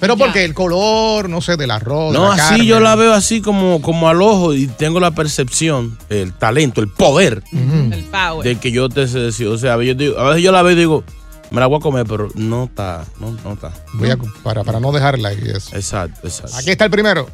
Pero 0.00 0.16
porque 0.16 0.44
el 0.44 0.52
color, 0.54 1.28
no 1.28 1.40
sé, 1.40 1.56
del 1.56 1.70
arroz. 1.70 2.12
de 2.12 2.18
No, 2.18 2.28
la 2.28 2.34
así 2.34 2.42
carne. 2.54 2.66
yo 2.66 2.80
la 2.80 2.96
veo 2.96 3.12
así 3.12 3.40
como, 3.40 3.80
como 3.82 4.08
al 4.08 4.20
ojo 4.22 4.52
y 4.54 4.66
tengo 4.66 4.98
la 4.98 5.12
percepción, 5.12 5.96
el 6.08 6.32
talento, 6.32 6.80
el 6.80 6.88
poder 6.88 7.42
El 7.52 8.04
power. 8.10 8.44
de 8.44 8.56
que 8.58 8.72
yo 8.72 8.88
te 8.88 9.06
sé 9.06 9.18
decir. 9.20 9.46
O 9.46 9.58
sea, 9.58 9.80
yo 9.82 9.94
digo, 9.94 10.18
a 10.18 10.30
veces 10.30 10.42
yo 10.42 10.50
la 10.50 10.62
veo 10.62 10.72
y 10.72 10.76
digo, 10.76 11.04
me 11.52 11.60
la 11.60 11.66
voy 11.66 11.76
a 11.76 11.80
comer, 11.80 12.06
pero 12.08 12.28
no 12.34 12.64
está, 12.64 13.04
no, 13.20 13.30
no 13.44 13.52
está. 13.52 13.72
Voy 13.94 14.10
a, 14.10 14.16
para, 14.42 14.64
para 14.64 14.80
no 14.80 14.90
dejarla 14.90 15.28
ahí. 15.28 15.42
Eso. 15.54 15.76
Exacto, 15.76 16.26
exacto. 16.26 16.56
Aquí 16.56 16.70
está 16.70 16.86
el 16.86 16.90
primero. 16.90 17.28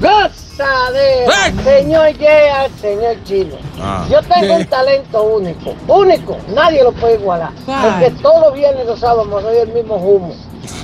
Gozadera, 0.00 1.52
señor 1.62 2.16
Yea, 2.18 2.68
señor 2.80 3.16
Chino. 3.24 3.56
Ah. 3.80 4.06
Yo 4.10 4.20
tengo 4.22 4.56
un 4.56 4.66
talento 4.66 5.22
único, 5.22 5.74
único, 5.86 6.36
nadie 6.54 6.82
lo 6.82 6.92
puede 6.92 7.14
igualar. 7.14 7.52
Porque 7.66 8.10
todos 8.22 8.46
los 8.46 8.54
viernes 8.54 8.84
y 8.84 8.86
los 8.86 9.00
sábados 9.00 9.42
soy 9.42 9.58
el 9.58 9.72
mismo 9.72 9.96
humo. 9.96 10.34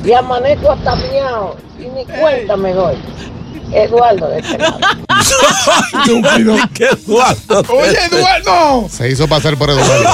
Y 0.05 0.13
amanezco 0.13 0.71
hasta 0.71 0.97
miado 0.97 1.57
y 1.79 1.87
ni 1.87 2.05
cuenta 2.05 2.57
me 2.57 2.73
doy. 2.73 2.97
Eduardo 3.73 4.29
de 4.29 4.41
este 4.41 4.59
lado. 4.59 4.79
Estúpido. 6.05 6.57
¿Qué 6.75 6.85
Eduardo? 6.85 7.63
Oye, 7.73 7.97
Eduardo. 8.11 8.89
Se 8.89 9.11
hizo 9.11 9.29
pasar 9.29 9.57
por 9.57 9.71
Eduardo. 9.71 9.89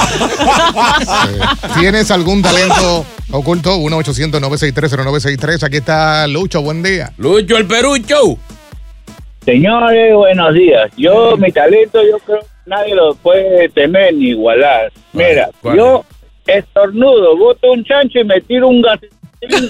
Sí. 1.05 1.79
¿Tienes 1.79 2.11
algún 2.11 2.41
talento 2.41 3.05
oculto? 3.31 3.77
1-800-963-0963. 3.77 5.63
Aquí 5.63 5.77
está 5.77 6.27
Lucho. 6.27 6.61
Buen 6.61 6.83
día. 6.83 7.11
Lucho, 7.17 7.57
el 7.57 7.65
Perucho. 7.65 8.37
Señores, 9.43 10.15
buenos 10.15 10.53
días. 10.53 10.91
Yo, 10.97 11.37
mi 11.37 11.51
talento, 11.51 12.01
yo 12.03 12.19
creo 12.19 12.39
que 12.39 12.47
nadie 12.65 12.95
lo 12.95 13.15
puede 13.15 13.69
temer 13.69 14.13
ni 14.13 14.29
igualar. 14.29 14.91
Mira, 15.13 15.49
¿cuál 15.61 15.77
yo 15.77 16.05
estornudo, 16.47 17.37
boto 17.37 17.71
un 17.71 17.83
chancho 17.83 18.19
y 18.19 18.23
me 18.23 18.41
tiro 18.41 18.67
un 18.67 18.81
gas 18.81 18.99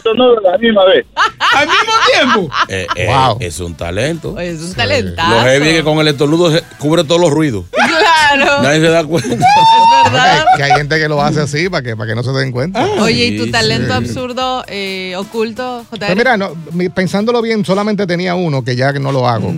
tornudo 0.04 0.38
a 0.40 0.52
la 0.52 0.58
misma 0.58 0.86
vez. 0.86 1.06
Al 1.56 1.68
mismo 1.68 1.94
tiempo. 2.14 2.56
Eh, 2.68 2.88
eh, 2.96 3.36
Es 3.40 3.60
un 3.60 3.76
talento. 3.76 4.40
Es 4.40 4.62
un 4.62 4.74
talentazo. 4.74 5.30
Lo 5.32 5.42
heavy 5.42 5.70
es 5.70 5.74
que 5.78 5.84
con 5.84 6.00
el 6.00 6.08
estornudo 6.08 6.52
se 6.52 6.64
cubre 6.80 7.04
todos 7.04 7.22
los 7.22 7.30
ruidos. 7.32 7.66
Claro. 7.96 8.64
Nadie 8.64 8.82
se 8.82 8.88
da 8.90 9.04
cuenta. 9.06 9.34
Es 9.36 10.12
verdad. 10.12 10.46
Que 10.58 10.64
hay 10.64 10.72
gente 10.74 11.00
que 11.00 11.08
lo 11.08 11.22
hace 11.22 11.40
así 11.42 11.70
para 11.70 11.84
que, 11.84 11.96
para 11.96 12.10
que 12.10 12.16
no 12.16 12.24
se 12.24 12.32
den 12.32 12.52
cuenta. 12.52 12.84
Oye, 13.00 13.28
¿y 13.28 13.38
tu 13.38 13.46
Sí, 13.46 13.52
talento 13.52 13.88
sí. 13.88 13.94
absurdo, 13.94 14.64
eh, 14.68 15.16
oculto, 15.16 15.86
JR? 15.92 16.00
Pues 16.08 16.16
mira, 16.18 16.36
no, 16.36 16.54
pensándolo 16.94 17.42
bien, 17.42 17.64
solamente 17.64 18.06
tenía 18.08 18.36
uno 18.36 18.64
que 18.64 18.76
ya 18.76 18.92
no 18.94 19.12
lo 19.12 19.28
hago. 19.30 19.54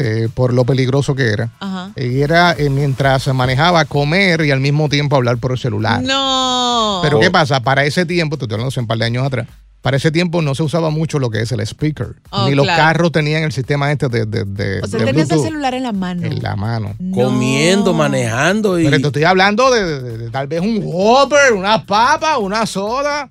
Eh, 0.00 0.28
por 0.32 0.52
lo 0.54 0.64
peligroso 0.64 1.14
que 1.14 1.28
era. 1.28 1.50
Ajá. 1.60 1.90
Y 1.96 2.20
era 2.22 2.52
eh, 2.58 2.70
mientras 2.70 3.26
manejaba 3.34 3.84
comer 3.84 4.44
y 4.44 4.50
al 4.50 4.60
mismo 4.60 4.88
tiempo 4.88 5.16
hablar 5.16 5.36
por 5.38 5.52
el 5.52 5.58
celular. 5.58 6.02
No. 6.02 7.00
Pero 7.02 7.20
¿qué 7.20 7.30
pasa? 7.30 7.60
Para 7.60 7.84
ese 7.84 8.06
tiempo, 8.06 8.36
te 8.36 8.44
estoy 8.44 8.54
hablando 8.56 8.68
hace 8.68 8.80
un 8.80 8.86
par 8.86 8.98
de 8.98 9.04
años 9.04 9.24
atrás, 9.26 9.46
para 9.82 9.96
ese 9.96 10.10
tiempo 10.10 10.42
no 10.42 10.54
se 10.54 10.62
usaba 10.62 10.90
mucho 10.90 11.18
lo 11.18 11.30
que 11.30 11.40
es 11.40 11.52
el 11.52 11.60
speaker. 11.60 12.08
Oh, 12.30 12.48
Ni 12.48 12.54
los 12.54 12.66
claro. 12.66 12.82
carros 12.82 13.12
tenían 13.12 13.42
el 13.44 13.52
sistema 13.52 13.90
este 13.90 14.08
de, 14.08 14.26
de, 14.26 14.44
de, 14.44 14.80
O 14.82 14.86
sea, 14.86 14.98
de 15.00 15.06
tenías 15.06 15.30
el 15.30 15.40
celular 15.40 15.72
en 15.74 15.82
la 15.84 15.92
mano. 15.92 16.26
en 16.26 16.42
la 16.42 16.54
mano. 16.56 16.94
Comiendo, 17.14 17.94
manejando 17.94 18.78
y. 18.78 18.84
Pero 18.84 18.98
te 19.00 19.06
estoy 19.06 19.24
hablando 19.24 19.70
de, 19.70 20.02
de- 20.02 20.18
de 20.18 20.30
tal 20.30 20.46
vez 20.48 20.60
un 20.60 20.80
Whopper, 20.82 21.52
una 21.54 21.84
papa, 21.86 22.36
una 22.38 22.66
soda. 22.66 23.28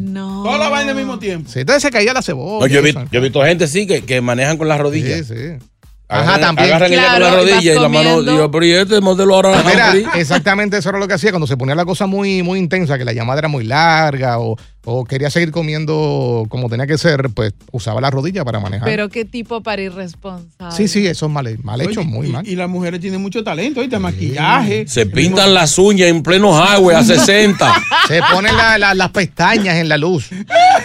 No. 0.00 0.44
Toda 0.44 0.56
la 0.56 0.68
vaina 0.70 0.92
al 0.92 0.96
mismo 0.96 1.18
tiempo. 1.18 1.50
Sí, 1.52 1.60
entonces 1.60 1.82
se 1.82 1.90
caía 1.90 2.14
la 2.14 2.22
cebolla. 2.22 2.60
No, 2.60 2.66
yo, 2.72 2.78
he 2.78 2.82
vi- 2.82 2.90
eso. 2.90 3.04
yo 3.10 3.18
he 3.18 3.22
visto 3.22 3.42
gente 3.42 3.66
sí 3.66 3.86
que, 3.86 4.02
que 4.02 4.20
manejan 4.22 4.56
con 4.56 4.68
las 4.68 4.80
rodillas. 4.80 5.26
Sí, 5.26 5.34
sí. 5.34 5.66
Ajá, 6.06 6.38
también. 6.38 6.68
Agarran 6.68 6.92
ella 6.92 7.02
con 7.08 7.16
Claro, 7.16 7.44
las 7.44 7.64
y 7.64 7.70
y 7.70 7.74
la 7.74 7.88
mano. 7.88 8.22
Digo, 8.22 8.50
pero 8.50 8.64
¿y 8.66 8.72
este 8.72 9.00
modelo 9.00 9.34
ahora? 9.34 9.62
Mira, 9.66 9.94
exactamente 10.16 10.76
eso 10.76 10.90
era 10.90 10.98
lo 10.98 11.08
que 11.08 11.14
hacía 11.14 11.30
cuando 11.30 11.46
se 11.46 11.56
ponía 11.56 11.74
la 11.74 11.84
cosa 11.86 12.06
muy, 12.06 12.42
muy 12.42 12.58
intensa, 12.58 12.98
que 12.98 13.04
la 13.04 13.12
llamada 13.14 13.38
era 13.38 13.48
muy 13.48 13.64
larga 13.64 14.38
o, 14.38 14.56
o 14.84 15.04
quería 15.06 15.30
seguir 15.30 15.50
comiendo 15.50 16.44
como 16.50 16.68
tenía 16.68 16.86
que 16.86 16.98
ser, 16.98 17.30
pues 17.30 17.54
usaba 17.72 18.00
la 18.02 18.10
rodilla 18.10 18.44
para 18.44 18.60
manejar. 18.60 18.86
Pero 18.86 19.08
qué 19.08 19.24
tipo 19.24 19.62
para 19.62 19.80
irresponsable. 19.80 20.76
sí, 20.76 20.88
sí, 20.88 21.06
eso 21.06 21.26
es 21.26 21.32
mal, 21.32 21.58
mal 21.62 21.80
hecho, 21.80 22.00
Oye, 22.00 22.08
muy 22.10 22.28
y, 22.28 22.30
mal. 22.32 22.46
Y 22.46 22.54
las 22.54 22.68
mujeres 22.68 23.00
tienen 23.00 23.22
mucho 23.22 23.42
talento, 23.42 23.80
¿oíste? 23.80 23.98
Maquillaje. 23.98 24.86
Se 24.86 25.06
pintan 25.06 25.54
las 25.54 25.78
uñas 25.78 26.08
en 26.08 26.22
pleno 26.22 26.52
highway 26.52 26.96
a 26.96 27.02
60. 27.02 27.74
Se 28.08 28.20
ponen 28.30 28.54
la- 28.56 28.76
la- 28.78 28.94
las 28.94 29.10
pestañas 29.10 29.76
en 29.76 29.88
la 29.88 29.96
luz. 29.96 30.28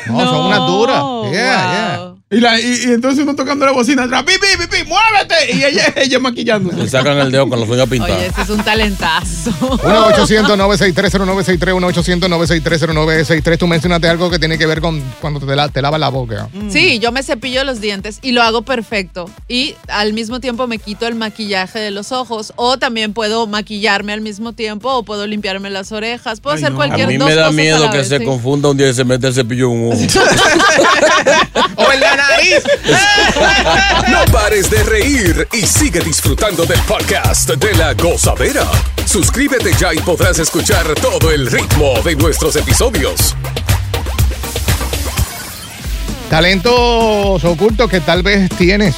No, 0.07 0.19
son 0.21 0.45
unas 0.45 0.65
duras. 0.65 1.03
Yeah, 1.31 1.33
yeah. 1.33 2.13
Y, 2.31 2.39
la, 2.41 2.59
y, 2.59 2.63
y 2.63 2.91
entonces 2.91 3.23
uno 3.23 3.35
tocando 3.35 3.65
la 3.65 3.71
bocina 3.71 4.03
atrás, 4.03 4.23
pi, 4.23 4.33
pi, 4.33 4.55
pi, 4.55 4.67
pi, 4.67 4.83
muévete. 4.87 5.51
Y 5.51 5.63
ella, 5.63 5.93
ella 5.95 6.19
maquillándose. 6.19 6.77
Le 6.77 6.87
sacan 6.87 7.17
el 7.17 7.31
dedo 7.31 7.49
con 7.49 7.59
los 7.59 7.67
uñas 7.67 7.89
pintadas. 7.89 8.17
Oye, 8.17 8.27
ese 8.27 8.41
es 8.43 8.49
un 8.51 8.63
talentazo. 8.63 9.49
1-800-963-0963, 9.79 11.57
1-800-963-0963. 11.59 13.57
Tú 13.57 13.65
mencionaste 13.67 14.07
algo 14.09 14.29
que 14.29 14.37
tiene 14.37 14.59
que 14.59 14.67
ver 14.67 14.79
con 14.79 15.01
cuando 15.21 15.39
te, 15.39 15.55
la- 15.55 15.69
te 15.69 15.81
lavas 15.81 15.99
la 15.99 16.09
boca. 16.09 16.49
Sí, 16.69 16.99
yo 16.99 17.11
me 17.11 17.23
cepillo 17.23 17.63
los 17.63 17.81
dientes 17.81 18.19
y 18.21 18.31
lo 18.31 18.43
hago 18.43 18.61
perfecto. 18.61 19.27
Y 19.47 19.73
al 19.87 20.13
mismo 20.13 20.39
tiempo 20.39 20.67
me 20.67 20.77
quito 20.77 21.07
el 21.07 21.15
maquillaje 21.15 21.79
de 21.79 21.89
los 21.89 22.11
ojos. 22.11 22.53
O 22.57 22.77
también 22.77 23.13
puedo 23.13 23.47
maquillarme 23.47 24.13
al 24.13 24.21
mismo 24.21 24.53
tiempo 24.53 24.91
o 24.93 25.01
puedo 25.01 25.25
limpiarme 25.25 25.71
las 25.71 25.91
orejas. 25.91 26.41
Puedo 26.41 26.55
hacer 26.55 26.73
cualquier 26.73 27.07
A 27.07 27.09
mí 27.09 27.17
dos 27.17 27.27
me 27.27 27.33
da 27.35 27.51
miedo 27.51 27.89
que 27.89 27.97
vez, 27.97 28.07
se 28.07 28.19
sí. 28.19 28.25
confunda 28.25 28.69
un 28.69 28.77
día 28.77 28.87
y 28.89 28.93
se 28.93 29.03
mete 29.03 29.25
el 29.27 29.33
cepillo 29.33 29.71
en 29.71 29.77
un 29.79 29.93
ojo. 29.93 30.01
¡O 31.75 31.91
en 31.91 31.99
la 32.01 32.15
nariz! 32.27 32.63
No 34.09 34.25
pares 34.31 34.69
de 34.69 34.83
reír 34.83 35.47
y 35.53 35.65
sigue 35.65 35.99
disfrutando 35.99 36.65
del 36.65 36.79
podcast 36.81 37.49
de 37.49 37.75
la 37.75 37.93
gozadera. 37.93 38.65
Suscríbete 39.05 39.71
ya 39.79 39.93
y 39.93 39.99
podrás 39.99 40.39
escuchar 40.39 40.93
todo 40.95 41.31
el 41.31 41.49
ritmo 41.49 42.01
de 42.03 42.15
nuestros 42.15 42.55
episodios. 42.55 43.35
Talentos 46.29 47.43
ocultos 47.43 47.89
que 47.89 48.01
tal 48.01 48.23
vez 48.23 48.49
tienes 48.57 48.95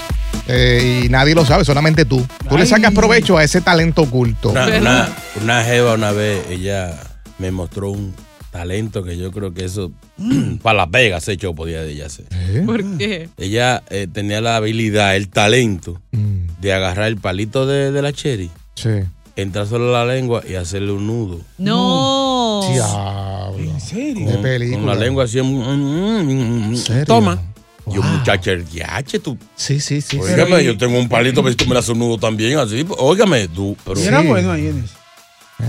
eh, 0.48 1.04
y 1.06 1.10
nadie 1.10 1.36
lo 1.36 1.46
sabe, 1.46 1.64
solamente 1.64 2.06
tú. 2.06 2.26
Tú 2.50 2.58
le 2.58 2.66
sacas 2.66 2.94
provecho 2.94 3.38
a 3.38 3.44
ese 3.44 3.62
talento 3.62 4.02
oculto. 4.04 4.50
Una, 4.50 4.66
una, 4.68 5.10
una 5.42 5.64
jeva 5.64 5.94
una 5.94 6.12
vez, 6.12 6.46
ella 6.50 6.94
me 7.38 7.52
mostró 7.52 7.92
un 7.92 8.14
talento 8.52 9.04
que 9.04 9.18
yo 9.18 9.32
creo 9.32 9.54
que 9.54 9.66
eso 9.66 9.92
para 10.62 10.78
Las 10.80 10.92
Vegas 10.92 11.28
hecho 11.28 11.54
podía 11.56 11.84
ella 11.84 12.06
hacer. 12.08 12.26
¿Por 12.66 12.98
qué? 12.98 13.30
Ella 13.38 13.82
eh, 13.90 14.08
tenía 14.12 14.42
la 14.42 14.58
habilidad, 14.58 15.16
el 15.16 15.30
talento 15.30 16.00
Mm. 16.12 16.60
de 16.62 16.74
agarrar 16.74 17.08
el 17.08 17.18
palito 17.18 17.66
de, 17.66 17.92
de 17.92 18.02
la 18.02 18.12
cherry, 18.12 18.52
Sí. 18.76 18.90
entrárselo 19.38 19.96
a 19.96 20.06
la 20.06 20.14
lengua 20.14 20.44
y 20.48 20.56
hacerle 20.56 20.92
un 20.92 21.08
nudo. 21.08 21.40
No. 21.58 22.62
Diablo. 22.72 23.58
¿En 23.74 23.80
serio? 23.82 24.28
De 24.42 24.72
Con 24.74 24.86
la 24.86 24.96
lengua 24.96 25.24
así. 25.24 25.42
mm, 25.42 26.72
mm? 26.74 27.06
Toma. 27.06 27.42
Yo, 27.88 28.02
muchacha, 28.04 28.52
el 28.52 28.68
yache, 28.70 29.20
tú. 29.20 29.38
Sí, 29.56 29.80
sí, 29.80 30.02
sí. 30.02 30.18
Óigame, 30.20 30.64
yo 30.64 30.78
tengo 30.78 31.00
un 31.00 31.10
palito, 31.10 31.42
pero 31.42 31.52
si 31.52 31.58
tú 31.58 31.66
me 31.66 31.74
le 31.74 31.80
haces 31.80 31.90
un 31.90 32.00
nudo 32.00 32.18
también, 32.18 32.58
así. 32.60 32.86
Óigame, 32.98 33.48
tú. 33.48 33.76
Pero 33.86 34.00
era 34.00 34.22
bueno 34.22 34.52
ahí 34.52 34.68
en 34.68 34.84
eso. 34.84 34.96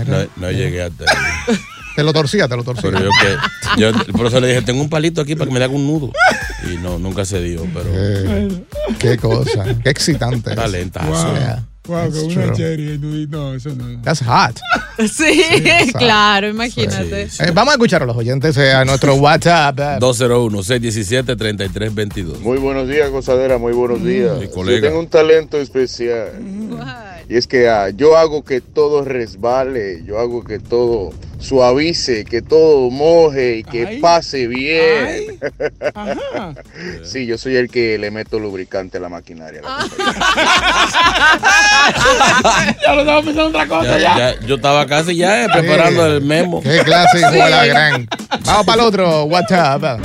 no, 0.07 0.17
no 0.37 0.51
llegué 0.51 0.83
hasta 0.83 1.05
ahí. 1.05 1.55
Te 1.95 2.03
lo 2.03 2.11
torcía, 2.13 2.47
te 2.47 2.55
lo 2.55 2.63
torcía. 2.63 2.89
Pero 2.91 3.03
yo 3.05 3.09
que. 3.21 3.35
Yo, 3.81 3.91
por 4.13 4.25
eso 4.27 4.39
le 4.39 4.47
dije, 4.47 4.61
tengo 4.63 4.81
un 4.81 4.89
palito 4.89 5.21
aquí 5.21 5.35
para 5.35 5.47
que 5.47 5.53
me 5.53 5.59
le 5.59 5.65
haga 5.65 5.73
un 5.75 5.85
nudo. 5.87 6.11
Y 6.71 6.77
no, 6.77 6.97
nunca 6.99 7.25
se 7.25 7.41
dio, 7.41 7.65
pero. 7.73 7.89
Eh, 7.93 8.63
qué 8.99 9.17
cosa. 9.17 9.65
Qué 9.83 9.89
excitante. 9.89 10.55
Talentazo. 10.55 11.07
Wow. 11.09 11.33
Yeah. 11.35 11.63
Wow, 11.85 12.09
That's 12.09 12.23
con 12.23 12.31
una 12.37 12.53
cherry. 12.53 12.97
No, 13.29 13.53
eso 13.55 13.75
no. 13.75 14.01
That's 14.03 14.21
hot. 14.23 14.57
Sí, 15.11 15.43
claro, 15.97 16.47
imagínate. 16.47 17.23
Eh, 17.23 17.51
vamos 17.53 17.73
a 17.73 17.75
escuchar 17.75 18.03
a 18.03 18.05
los 18.05 18.15
oyentes 18.15 18.55
eh, 18.55 18.71
a 18.71 18.85
nuestro 18.85 19.15
WhatsApp. 19.21 19.77
eh. 19.79 19.97
201-617-3322. 19.99 22.39
Muy 22.39 22.57
buenos 22.57 22.87
días, 22.87 23.09
gozadera, 23.11 23.57
muy 23.57 23.73
buenos 23.73 24.01
días. 24.03 24.37
Mi 24.39 24.45
Yo 24.45 24.51
colega. 24.51 24.87
tengo 24.87 24.99
un 25.01 25.09
talento 25.09 25.57
especial. 25.59 26.29
Y 27.29 27.37
es 27.37 27.47
que 27.47 27.69
ah, 27.69 27.89
yo 27.89 28.17
hago 28.17 28.43
que 28.43 28.61
todo 28.61 29.03
resbale, 29.03 30.03
yo 30.05 30.19
hago 30.19 30.43
que 30.43 30.59
todo 30.59 31.11
suavice, 31.39 32.25
que 32.25 32.41
todo 32.41 32.89
moje 32.89 33.57
y 33.57 33.63
que 33.63 33.87
Ay. 33.87 33.99
pase 33.99 34.47
bien. 34.47 35.39
Ajá. 35.93 36.53
sí, 37.03 37.25
yo 37.25 37.37
soy 37.37 37.55
el 37.55 37.69
que 37.69 37.97
le 37.97 38.11
meto 38.11 38.39
lubricante 38.39 38.97
a 38.97 39.01
la 39.01 39.09
maquinaria. 39.09 39.61
ya 42.81 42.93
lo 42.93 43.01
estaba 43.01 43.21
pensando 43.21 43.41
en 43.41 43.47
otra 43.55 43.67
cosa. 43.67 43.99
Ya, 43.99 43.99
Ya, 43.99 44.17
ya, 44.17 44.39
yo 44.45 44.55
estaba 44.55 44.85
casi 44.85 45.15
ya 45.15 45.45
eh, 45.45 45.47
preparando 45.51 46.05
el 46.05 46.21
memo. 46.21 46.61
Qué 46.61 46.79
clase 46.83 47.19
igual 47.19 47.53
a 47.53 47.65
gran. 47.65 48.07
Vamos 48.45 48.65
para 48.65 48.81
el 48.81 48.87
otro 48.87 49.23
WhatsApp. 49.25 49.99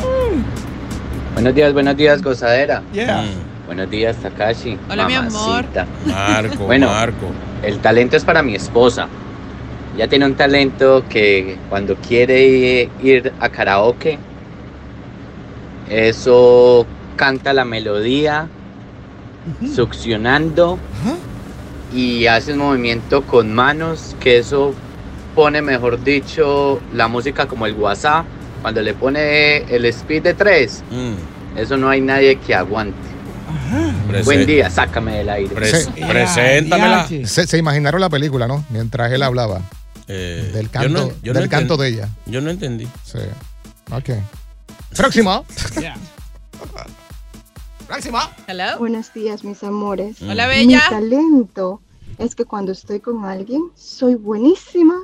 Buenos 1.34 1.54
días, 1.54 1.72
buenos 1.72 1.96
días, 1.96 2.22
gozadera. 2.22 2.82
Yeah. 2.92 3.24
Buenos 3.68 3.90
días, 3.90 4.16
Takashi. 4.16 4.78
Hola, 4.90 5.06
mi 5.06 5.14
amor. 5.14 5.64
Marco, 6.06 6.64
Bueno. 6.64 6.86
Marco. 6.88 7.26
El 7.62 7.78
talento 7.80 8.16
es 8.16 8.24
para 8.24 8.42
mi 8.42 8.54
esposa. 8.54 9.08
Ella 9.94 10.08
tiene 10.08 10.24
un 10.26 10.34
talento 10.34 11.04
que 11.08 11.58
cuando 11.68 11.96
quiere 11.96 12.88
ir 13.02 13.32
a 13.40 13.48
karaoke, 13.50 14.18
eso 15.90 16.86
canta 17.16 17.52
la 17.52 17.64
melodía, 17.64 18.48
succionando 19.74 20.78
y 21.92 22.26
hace 22.26 22.52
un 22.54 22.58
movimiento 22.60 23.22
con 23.22 23.54
manos 23.54 24.16
que 24.20 24.38
eso 24.38 24.72
pone, 25.34 25.60
mejor 25.62 26.02
dicho, 26.02 26.80
la 26.94 27.06
música 27.08 27.46
como 27.46 27.66
el 27.66 27.74
WhatsApp. 27.74 28.24
Cuando 28.62 28.80
le 28.82 28.94
pone 28.94 29.58
el 29.74 29.84
speed 29.86 30.22
de 30.22 30.34
3, 30.34 30.82
Mm. 30.90 31.58
eso 31.58 31.76
no 31.76 31.88
hay 31.90 32.00
nadie 32.00 32.36
que 32.36 32.54
aguante. 32.54 32.96
Buen 34.24 34.46
día, 34.46 34.70
sácame 34.70 35.18
del 35.18 35.28
aire. 35.28 35.54
pres- 35.54 35.88
preséntamela. 36.08 37.06
Se, 37.24 37.46
se 37.46 37.58
imaginaron 37.58 38.00
la 38.00 38.08
película, 38.08 38.46
¿no? 38.46 38.64
Mientras 38.70 39.12
él 39.12 39.22
hablaba. 39.22 39.60
Eh, 40.06 40.50
Del 40.54 40.66
yo 40.66 40.72
canto, 40.72 40.88
no- 40.88 41.12
yo 41.22 41.32
no 41.34 41.40
del 41.40 41.48
canto 41.48 41.76
de 41.76 41.88
ella. 41.88 42.08
Yo 42.26 42.40
no 42.40 42.50
entendí. 42.50 42.88
Sí. 43.04 43.18
Ok. 43.92 44.10
Próximo. 44.96 45.44
Yeah. 45.78 45.96
Próximo. 47.86 48.18
Hello. 48.46 48.78
Buenos 48.78 49.12
días, 49.14 49.44
mis 49.44 49.62
amores. 49.62 50.20
Hola, 50.22 50.46
bella. 50.46 50.82
Mi 50.84 50.94
talento 50.94 51.80
es 52.18 52.34
que 52.34 52.44
cuando 52.44 52.72
estoy 52.72 53.00
con 53.00 53.24
alguien, 53.24 53.62
soy 53.74 54.14
buenísima 54.14 54.94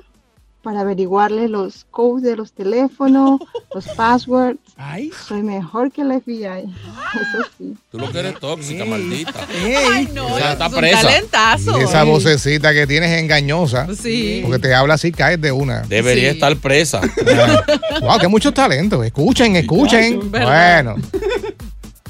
para 0.64 0.80
averiguarle 0.80 1.48
los 1.48 1.86
codes 1.92 2.24
de 2.24 2.34
los 2.36 2.50
teléfonos, 2.52 3.40
los 3.74 3.86
passwords. 3.90 4.58
Ay. 4.76 5.12
Soy 5.28 5.42
mejor 5.42 5.92
que 5.92 6.02
la 6.02 6.18
FBI. 6.18 6.42
Eso 6.64 7.48
sí. 7.56 7.76
Tú 7.92 7.98
lo 8.00 8.10
que 8.10 8.18
eres 8.18 8.40
tóxica, 8.40 8.84
maldita. 8.84 9.46
Ay, 9.92 10.08
no, 10.12 10.26
Esa 10.36 10.38
eso 10.38 10.52
está 10.52 10.66
es 10.66 10.72
un 10.72 10.78
presa. 10.80 11.02
talentazo. 11.02 11.78
Y 11.80 11.84
esa 11.84 12.02
vocecita 12.02 12.74
que 12.74 12.86
tienes 12.88 13.12
es 13.12 13.20
engañosa. 13.22 13.86
Sí. 13.94 14.40
Porque 14.42 14.58
te 14.58 14.74
habla 14.74 14.94
así, 14.94 15.12
caes 15.12 15.40
de 15.40 15.52
una. 15.52 15.82
Debería 15.82 16.30
Sí. 16.30 16.34
estar 16.36 16.56
presa. 16.56 17.00
wow, 18.00 18.18
que 18.18 18.26
muchos 18.26 18.52
talentos. 18.52 19.04
Escuchen, 19.06 19.54
escuchen. 19.56 20.30
¿verdad? 20.32 20.84
Bueno. 20.84 21.02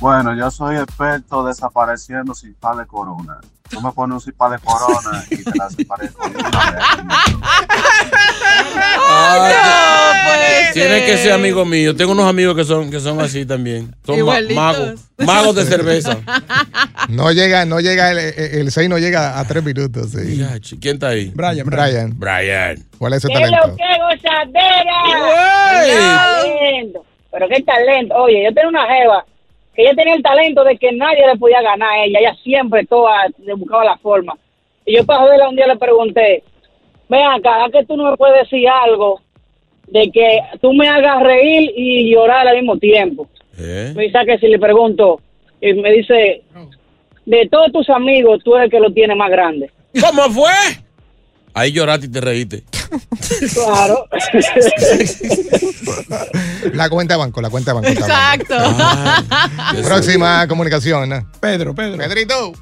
Bueno, 0.05 0.35
yo 0.35 0.51
soy 0.51 0.77
experto 0.77 1.47
desapareciendo 1.47 2.35
sin 2.35 2.53
par 2.53 2.77
de 2.77 2.87
corona. 2.87 3.38
Tú 3.71 3.81
me 3.81 3.90
pones 3.90 4.17
un 4.17 4.21
sin 4.21 4.35
par 4.35 4.51
de 4.51 4.59
corona 4.59 5.25
y 5.31 5.43
te 5.43 5.51
la 5.57 5.67
desaparezco. 5.67 6.31
Tiene 10.75 11.01
que 11.07 11.12
ser 11.12 11.19
ser. 11.19 11.33
amigo 11.33 11.64
mío. 11.64 11.97
Tengo 11.97 12.12
unos 12.12 12.27
amigos 12.29 12.55
que 12.55 12.64
son, 12.64 12.90
que 12.90 13.01
son 13.01 13.19
así 13.23 13.47
también. 13.47 13.95
Son 14.05 14.21
ma- 14.27 14.40
magos. 14.55 15.01
Magos 15.17 15.55
de 15.57 15.64
cerveza. 15.64 16.19
No 17.09 17.33
llega, 17.33 17.64
no 17.64 17.81
llega, 17.81 18.11
el, 18.11 18.19
el 18.19 18.71
6 18.71 18.90
no 18.90 18.99
llega 18.99 19.38
a 19.38 19.45
3 19.47 19.64
minutos. 19.64 20.11
sí. 20.11 20.37
Ya, 20.37 20.61
chi- 20.61 20.79
¿Quién 20.79 20.97
está 20.97 21.09
ahí? 21.09 21.33
Brian, 21.35 21.64
Brian. 21.67 22.12
Brian. 22.19 22.77
¿cuál 22.99 23.14
es 23.14 23.25
ese 23.25 23.29
¡Qué 23.33 23.40
lo 23.40 23.51
talento? 23.51 23.77
que 23.77 24.01
gozadera! 24.03 25.83
¡Qué 25.87 25.97
talento! 25.97 27.05
Pero 27.33 27.49
qué 27.49 27.62
talento. 27.62 28.14
Oye, 28.17 28.45
yo 28.45 28.53
tenía 28.53 28.69
una 28.69 28.87
jeva 28.87 29.25
que 29.74 29.82
ella 29.82 29.94
tenía 29.94 30.14
el 30.14 30.22
talento 30.22 30.64
de 30.64 30.76
que 30.76 30.92
nadie 30.92 31.26
le 31.26 31.38
podía 31.38 31.62
ganar 31.62 31.90
a 31.90 32.04
ella. 32.04 32.18
Ella 32.20 32.37
siempre 32.42 32.87
toda 32.87 33.26
le 33.38 33.54
buscaba 33.54 33.84
la 33.84 33.98
forma. 33.98 34.37
Y 34.87 34.96
yo 34.96 35.04
para 35.04 35.20
joderla 35.20 35.48
un 35.48 35.56
día 35.56 35.66
le 35.66 35.76
pregunté, 35.76 36.42
ven 37.08 37.26
acá, 37.26 37.64
¿a 37.64 37.70
que 37.70 37.84
tú 37.84 37.96
no 37.96 38.10
me 38.10 38.16
puedes 38.16 38.42
decir 38.42 38.68
algo 38.68 39.20
de 39.88 40.10
que 40.10 40.40
tú 40.60 40.72
me 40.72 40.88
hagas 40.88 41.22
reír 41.22 41.72
y 41.76 42.12
llorar 42.12 42.46
al 42.46 42.56
mismo 42.56 42.78
tiempo? 42.78 43.28
¿Eh? 43.58 43.92
Me 43.94 44.04
dice 44.04 44.18
que 44.26 44.38
si 44.38 44.48
le 44.48 44.58
pregunto, 44.58 45.20
y 45.60 45.72
me 45.74 45.92
dice, 45.92 46.42
de 47.24 47.48
todos 47.50 47.72
tus 47.72 47.88
amigos, 47.90 48.42
tú 48.44 48.54
eres 48.54 48.66
el 48.66 48.70
que 48.70 48.80
lo 48.80 48.92
tiene 48.92 49.14
más 49.14 49.30
grande. 49.30 49.70
¿Cómo 50.00 50.22
fue? 50.30 50.52
Ahí 51.54 51.72
lloraste 51.72 52.06
y 52.06 52.10
te 52.10 52.20
reíste. 52.20 52.62
Claro. 53.54 54.06
La 56.72 56.88
cuenta 56.88 57.14
de 57.14 57.18
banco, 57.18 57.40
la 57.40 57.50
cuenta 57.50 57.72
de 57.72 57.74
banco. 57.81 57.88
Exacto. 57.88 58.55
Ay, 58.59 59.79
eso- 59.81 59.88
Próxima 59.88 60.46
comunicación. 60.48 61.09
¿no? 61.09 61.27
Pedro, 61.40 61.74
Pedro. 61.74 61.98
Pedrito. 61.98 62.53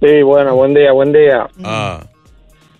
Sí, 0.00 0.22
bueno, 0.22 0.54
buen 0.56 0.74
día, 0.74 0.92
buen 0.92 1.12
día. 1.12 1.48
Ah, 1.64 2.04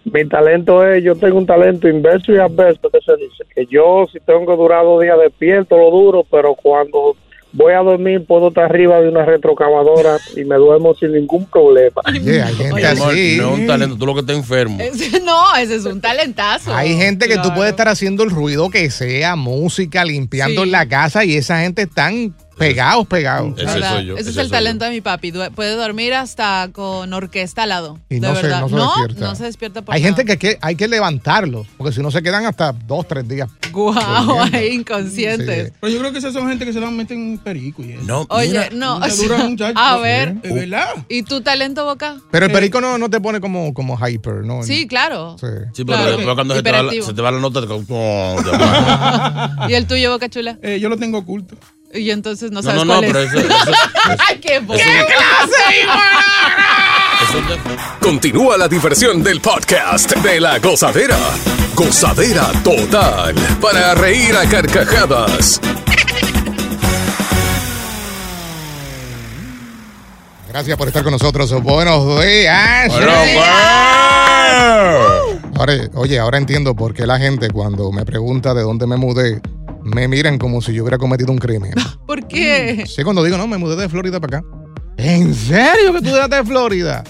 Mi 0.05 0.29
talento 0.29 0.87
es, 0.87 1.03
yo 1.03 1.15
tengo 1.17 1.39
un 1.39 1.47
talento 1.47 1.89
inverso 1.89 2.33
y 2.33 2.39
adverso, 2.39 2.89
que 2.91 3.01
se 3.01 3.17
dice, 3.17 3.45
que 3.55 3.67
yo 3.67 4.07
si 4.13 4.21
tengo 4.21 4.47
que 4.47 4.57
durar 4.57 4.85
dos 4.85 5.01
días 5.03 5.19
despierto, 5.19 5.77
lo 5.77 5.91
duro, 5.91 6.25
pero 6.31 6.55
cuando 6.55 7.17
voy 7.53 7.73
a 7.73 7.79
dormir 7.79 8.25
puedo 8.27 8.49
estar 8.49 8.65
arriba 8.65 9.01
de 9.01 9.09
una 9.09 9.25
retrocavadora 9.25 10.19
y 10.37 10.45
me 10.45 10.57
duermo 10.57 10.95
sin 10.95 11.13
ningún 11.13 11.47
problema. 11.47 12.03
Oye, 12.07 12.43
hay 12.43 12.55
gente 12.55 12.87
así. 12.87 13.37
no 13.39 13.55
es 13.55 13.59
un 13.61 13.67
talento, 13.67 13.97
tú 13.97 14.07
lo 14.07 14.15
que 14.15 14.21
estás 14.21 14.37
enfermo. 14.37 14.79
Ese- 14.81 15.21
no, 15.25 15.57
ese 15.57 15.77
es 15.77 15.85
un 15.87 16.01
talentazo. 16.01 16.75
Hay 16.75 16.97
gente 16.97 17.27
que 17.29 17.35
tú 17.37 17.41
Claro. 17.43 17.55
puedes 17.57 17.71
estar 17.71 17.89
haciendo 17.89 18.25
el 18.25 18.31
ruido 18.31 18.69
que 18.71 18.91
sea, 18.91 19.37
música, 19.37 20.05
limpiando 20.05 20.63
Sí. 20.63 20.69
en 20.69 20.73
la 20.73 20.87
casa 20.89 21.25
y 21.25 21.37
esa 21.37 21.61
gente 21.61 21.83
están 21.83 22.35
Pegados, 22.59 23.07
pegados. 23.07 23.55
¿Verdad? 23.55 24.01
Ese, 24.19 24.31
es 24.31 24.37
el 24.39 24.51
talento 24.51 24.85
de 24.87 24.91
mi 24.91 25.01
papi. 25.01 25.31
Du- 25.31 25.51
Puede 25.55 25.75
dormir 25.77 26.15
hasta 26.15 26.69
con 26.73 27.13
orquesta 27.13 27.65
al 27.65 27.69
lado. 27.69 27.99
Y 28.09 28.15
de 28.15 28.21
no 28.21 28.35
se, 28.35 28.43
verdad. 28.43 28.61
no 28.63 28.69
se 28.69 28.75
no, 28.75 28.87
despierta. 28.97 29.21
no 29.27 29.35
se 29.35 29.45
despierta 29.45 29.83
por 29.83 29.95
Hay 29.95 30.01
nada. 30.03 30.15
gente 30.17 30.25
que, 30.25 30.39
que 30.39 30.59
hay 30.63 30.75
que 30.75 30.89
levantarlos, 30.89 31.67
porque 31.77 31.93
si 31.93 32.01
no 32.01 32.11
se 32.11 32.23
quedan 32.23 32.47
hasta 32.47 32.73
dos, 32.73 33.07
tres 33.07 33.29
días. 33.29 33.49
Guau, 33.73 34.41
ahí 34.53 34.69
inconscientes. 34.69 35.73
Pero 35.81 35.93
yo 35.93 35.99
creo 35.99 36.13
que 36.13 36.19
esas 36.19 36.33
son 36.33 36.49
gente 36.49 36.65
que 36.65 36.73
se 36.73 36.81
la 36.81 36.91
meten 36.91 37.19
un 37.19 37.39
perico 37.39 37.83
y 37.83 37.93
eso. 37.93 38.03
No, 38.05 38.27
Oye, 38.31 38.71
no. 38.73 39.01
Dura, 39.17 39.39
muchacho. 39.49 39.79
A 39.79 39.99
ver. 39.99 40.37
¿Es 40.43 40.55
verdad? 40.55 40.89
¿Y 41.11 41.23
tu 41.25 41.43
talento, 41.43 41.85
Boca? 41.85 42.17
Pero 42.31 42.47
el 42.47 42.53
perico 42.53 42.81
no, 42.81 42.97
no 42.97 43.11
te 43.11 43.21
pone 43.21 43.41
como, 43.41 43.75
como 43.75 43.99
hyper, 43.99 44.45
¿no? 44.45 44.63
Sí, 44.63 44.87
claro. 44.87 45.37
Sí. 45.39 45.47
Sí, 45.75 45.85
pero 45.85 45.99
Claro. 45.99 46.17
después 46.17 46.35
cuando 46.35 46.55
se 46.55 46.63
te, 46.63 46.73
va 46.73 46.83
la, 46.83 46.93
se 46.93 47.13
te 47.15 47.23
va 47.23 47.31
la 47.31 47.39
nota, 47.41 47.61
te 47.61 47.67
oh. 47.91 48.37
¿Y 49.69 49.75
el 49.75 49.87
tuyo, 49.87 50.11
Boca 50.11 50.29
Chula? 50.29 50.59
Eh, 50.63 50.79
yo 50.81 50.89
lo 50.89 50.97
tengo 50.97 51.19
oculto. 51.19 51.57
Y 51.97 52.11
entonces 52.11 52.51
no 52.51 52.61
No, 52.61 52.63
sabes 52.63 52.85
no, 52.85 52.95
no, 52.95 53.01
cuál 53.01 53.07
pero 53.13 53.21
es. 53.21 53.33
eso- 53.33 53.39
eso- 53.41 53.73
¡Ay, 54.29 54.39
qué 54.41 54.59
bo- 54.61 54.75
Continúa 58.01 58.57
la 58.57 58.69
diversión 58.69 59.23
del 59.23 59.41
podcast 59.41 60.13
de 60.17 60.41
la 60.41 60.59
gozadera. 60.59 61.19
Gozadera 61.75 62.51
total. 62.63 63.35
Para 63.61 63.95
reír 63.95 64.35
a 64.37 64.47
carcajadas. 64.49 65.61
Gracias 70.49 70.77
por 70.79 70.89
estar 70.89 71.03
con 71.03 71.13
nosotros. 71.13 71.53
Buenos 71.63 72.21
días. 72.25 72.91
Ahora, 75.59 75.73
oye, 75.95 76.19
ahora 76.19 76.39
entiendo 76.39 76.75
por 76.75 76.95
qué 76.95 77.07
la 77.07 77.19
gente 77.19 77.51
cuando 77.51 77.91
me 77.93 78.05
pregunta 78.05 78.55
de 78.55 78.63
dónde 78.63 78.87
me 78.87 78.97
mudé, 78.97 79.41
me 79.95 80.09
miran 80.09 80.39
como 80.39 80.61
si 80.61 80.73
yo 80.75 80.83
hubiera 80.83 80.99
cometido 80.99 81.33
un 81.33 81.39
crimen. 81.39 81.73
¿Por 82.07 82.27
qué? 82.29 82.85
Sí, 82.87 83.03
cuando 83.05 83.23
digo, 83.25 83.37
no, 83.39 83.47
me 83.47 83.57
mudé 83.59 83.77
de 83.77 83.89
Florida 83.89 84.21
para 84.21 84.39
acá. 84.39 84.49
¿En 84.99 85.35
serio 85.35 85.93
que 85.93 85.99
tú 86.01 86.07
llegaste 86.07 86.37
de 86.37 86.45
Florida? 86.45 87.05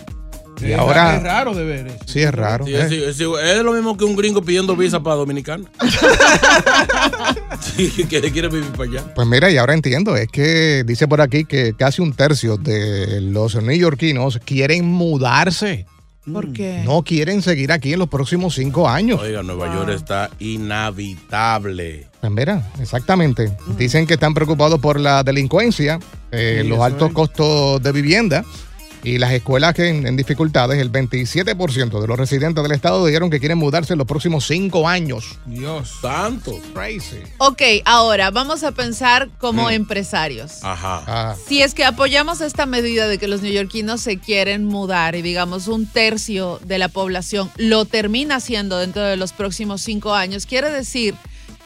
Y 0.61 0.73
Es 0.73 0.79
ahora... 0.79 1.17
es 1.17 1.23
raro 1.23 1.55
de 1.55 1.65
ver 1.65 1.87
eso. 1.89 1.99
Sí, 2.07 2.23
es 2.23 2.33
raro. 2.35 2.65
Sí, 2.65 2.75
¿eh? 2.75 2.87
es, 2.87 2.93
es- 2.93 3.21
es 3.21 3.62
lo 3.62 3.73
mismo 3.73 3.97
que 3.97 4.05
un 4.05 4.17
gringo 4.17 4.41
pidiendo 4.43 4.75
visa 4.75 5.03
para 5.03 5.17
Dominicana. 5.17 5.65
sí, 7.61 7.91
que 8.09 8.21
quiere 8.33 8.49
vivir 8.49 8.71
para 8.73 8.91
allá. 8.91 9.15
Pues 9.15 9.27
mira, 9.29 9.51
y 9.51 9.57
ahora 9.59 9.75
entiendo, 9.75 10.17
es 10.17 10.29
que 10.29 10.83
dice 10.87 11.07
por 11.09 11.21
aquí 11.21 11.45
que 11.45 11.75
casi 11.75 12.01
un 12.03 12.12
tercio 12.15 12.57
de 12.57 13.21
los 13.21 13.61
neoyorquinos 13.62 14.41
quieren 14.45 14.87
mudarse. 14.87 15.87
¿Por 16.33 16.53
qué? 16.53 16.83
No 16.85 17.03
quieren 17.03 17.41
seguir 17.41 17.71
aquí 17.71 17.93
en 17.93 18.01
los 18.01 18.09
próximos 18.09 18.55
cinco 18.55 18.89
años. 18.89 19.21
Oiga, 19.21 19.43
Nueva 19.45 19.73
York 19.73 19.91
está 19.91 20.29
inhabitable. 20.41 22.07
Pues 22.21 22.33
mira, 22.33 22.69
exactamente. 22.81 23.57
Dicen 23.79 24.07
que 24.07 24.15
están 24.15 24.35
preocupados 24.35 24.81
por 24.81 24.99
la 24.99 25.23
delincuencia, 25.23 26.01
eh, 26.33 26.61
Sí, 26.62 26.69
los 26.69 26.81
altos 26.81 27.09
es. 27.11 27.15
costos 27.15 27.83
de 27.83 27.93
vivienda 27.93 28.45
y 29.07 29.19
las 29.19 29.33
escuelas 29.33 29.73
que 29.73 29.88
en, 29.88 30.07
en 30.07 30.16
dificultades. 30.16 30.79
El 30.81 30.90
27% 30.90 32.01
de 32.01 32.07
los 32.09 32.19
residentes 32.19 32.62
del 32.62 32.73
estado 32.73 33.07
dijeron 33.07 33.31
que 33.31 33.38
quieren 33.38 33.57
mudarse 33.59 33.92
en 33.95 33.99
los 33.99 34.07
próximos 34.09 34.47
cinco 34.47 34.88
años. 34.88 35.38
Dios. 35.47 35.99
Santo. 36.03 36.59
Crazy. 36.75 37.19
Ok, 37.38 37.62
ahora 37.85 38.31
vamos 38.31 38.64
a 38.64 38.73
pensar 38.73 39.29
como 39.38 39.69
Mm. 39.69 39.71
empresarios. 39.73 40.62
Ajá. 40.62 41.37
Si 41.47 41.62
es 41.62 41.73
que 41.73 41.85
apoyamos 41.85 42.40
esta 42.40 42.66
medida 42.66 43.07
de 43.07 43.19
que 43.19 43.29
los 43.29 43.42
neoyorquinos 43.42 44.01
se 44.01 44.19
quieren 44.19 44.64
mudar 44.64 45.14
y 45.14 45.23
digamos 45.23 45.69
un 45.69 45.87
tercio 45.87 46.59
de 46.64 46.79
la 46.79 46.88
población 46.88 47.51
lo 47.57 47.85
termina 47.85 48.37
haciendo 48.37 48.79
dentro 48.79 49.03
de 49.03 49.16
los 49.16 49.33
próximos 49.33 49.83
cinco 49.83 50.14
años, 50.14 50.47
quiere 50.47 50.71
decir 50.71 51.14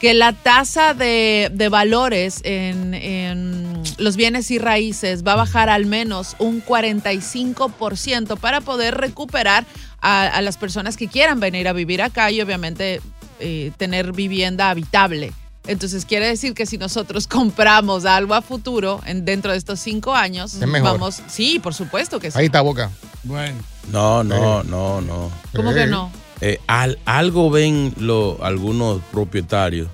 que 0.01 0.15
la 0.15 0.33
tasa 0.33 0.95
de, 0.95 1.51
de 1.53 1.69
valores 1.69 2.41
en, 2.43 2.95
en 2.95 3.83
los 3.99 4.15
bienes 4.15 4.49
y 4.49 4.57
raíces 4.57 5.23
va 5.23 5.33
a 5.33 5.35
bajar 5.35 5.69
al 5.69 5.85
menos 5.85 6.35
un 6.39 6.63
45% 6.65 8.37
para 8.39 8.61
poder 8.61 8.97
recuperar 8.97 9.63
a, 10.01 10.23
a 10.25 10.41
las 10.41 10.57
personas 10.57 10.97
que 10.97 11.07
quieran 11.07 11.39
venir 11.39 11.67
a 11.67 11.73
vivir 11.73 12.01
acá 12.01 12.31
y 12.31 12.41
obviamente 12.41 12.99
eh, 13.39 13.71
tener 13.77 14.11
vivienda 14.11 14.71
habitable. 14.71 15.33
Entonces 15.67 16.05
quiere 16.05 16.25
decir 16.25 16.55
que 16.55 16.65
si 16.65 16.79
nosotros 16.79 17.27
compramos 17.27 18.05
algo 18.05 18.33
a 18.33 18.41
futuro 18.41 19.01
en, 19.05 19.23
dentro 19.23 19.51
de 19.51 19.59
estos 19.59 19.79
cinco 19.79 20.15
años, 20.15 20.55
Es 20.55 20.67
mejor. 20.67 20.93
vamos, 20.93 21.21
sí, 21.27 21.59
por 21.59 21.75
supuesto 21.75 22.19
que 22.19 22.31
sí. 22.31 22.39
Ahí 22.39 22.45
está 22.47 22.61
Boca. 22.61 22.89
Bueno. 23.23 23.57
No, 23.91 24.23
no, 24.23 24.63
no, 24.63 25.01
no. 25.01 25.29
¿Cómo 25.55 25.73
que 25.73 25.85
no? 25.85 26.11
Eh, 26.41 26.59
al- 26.67 26.97
algo 27.05 27.49
ven 27.51 27.93
lo- 27.99 28.43
algunos 28.43 29.01
propietarios 29.11 29.87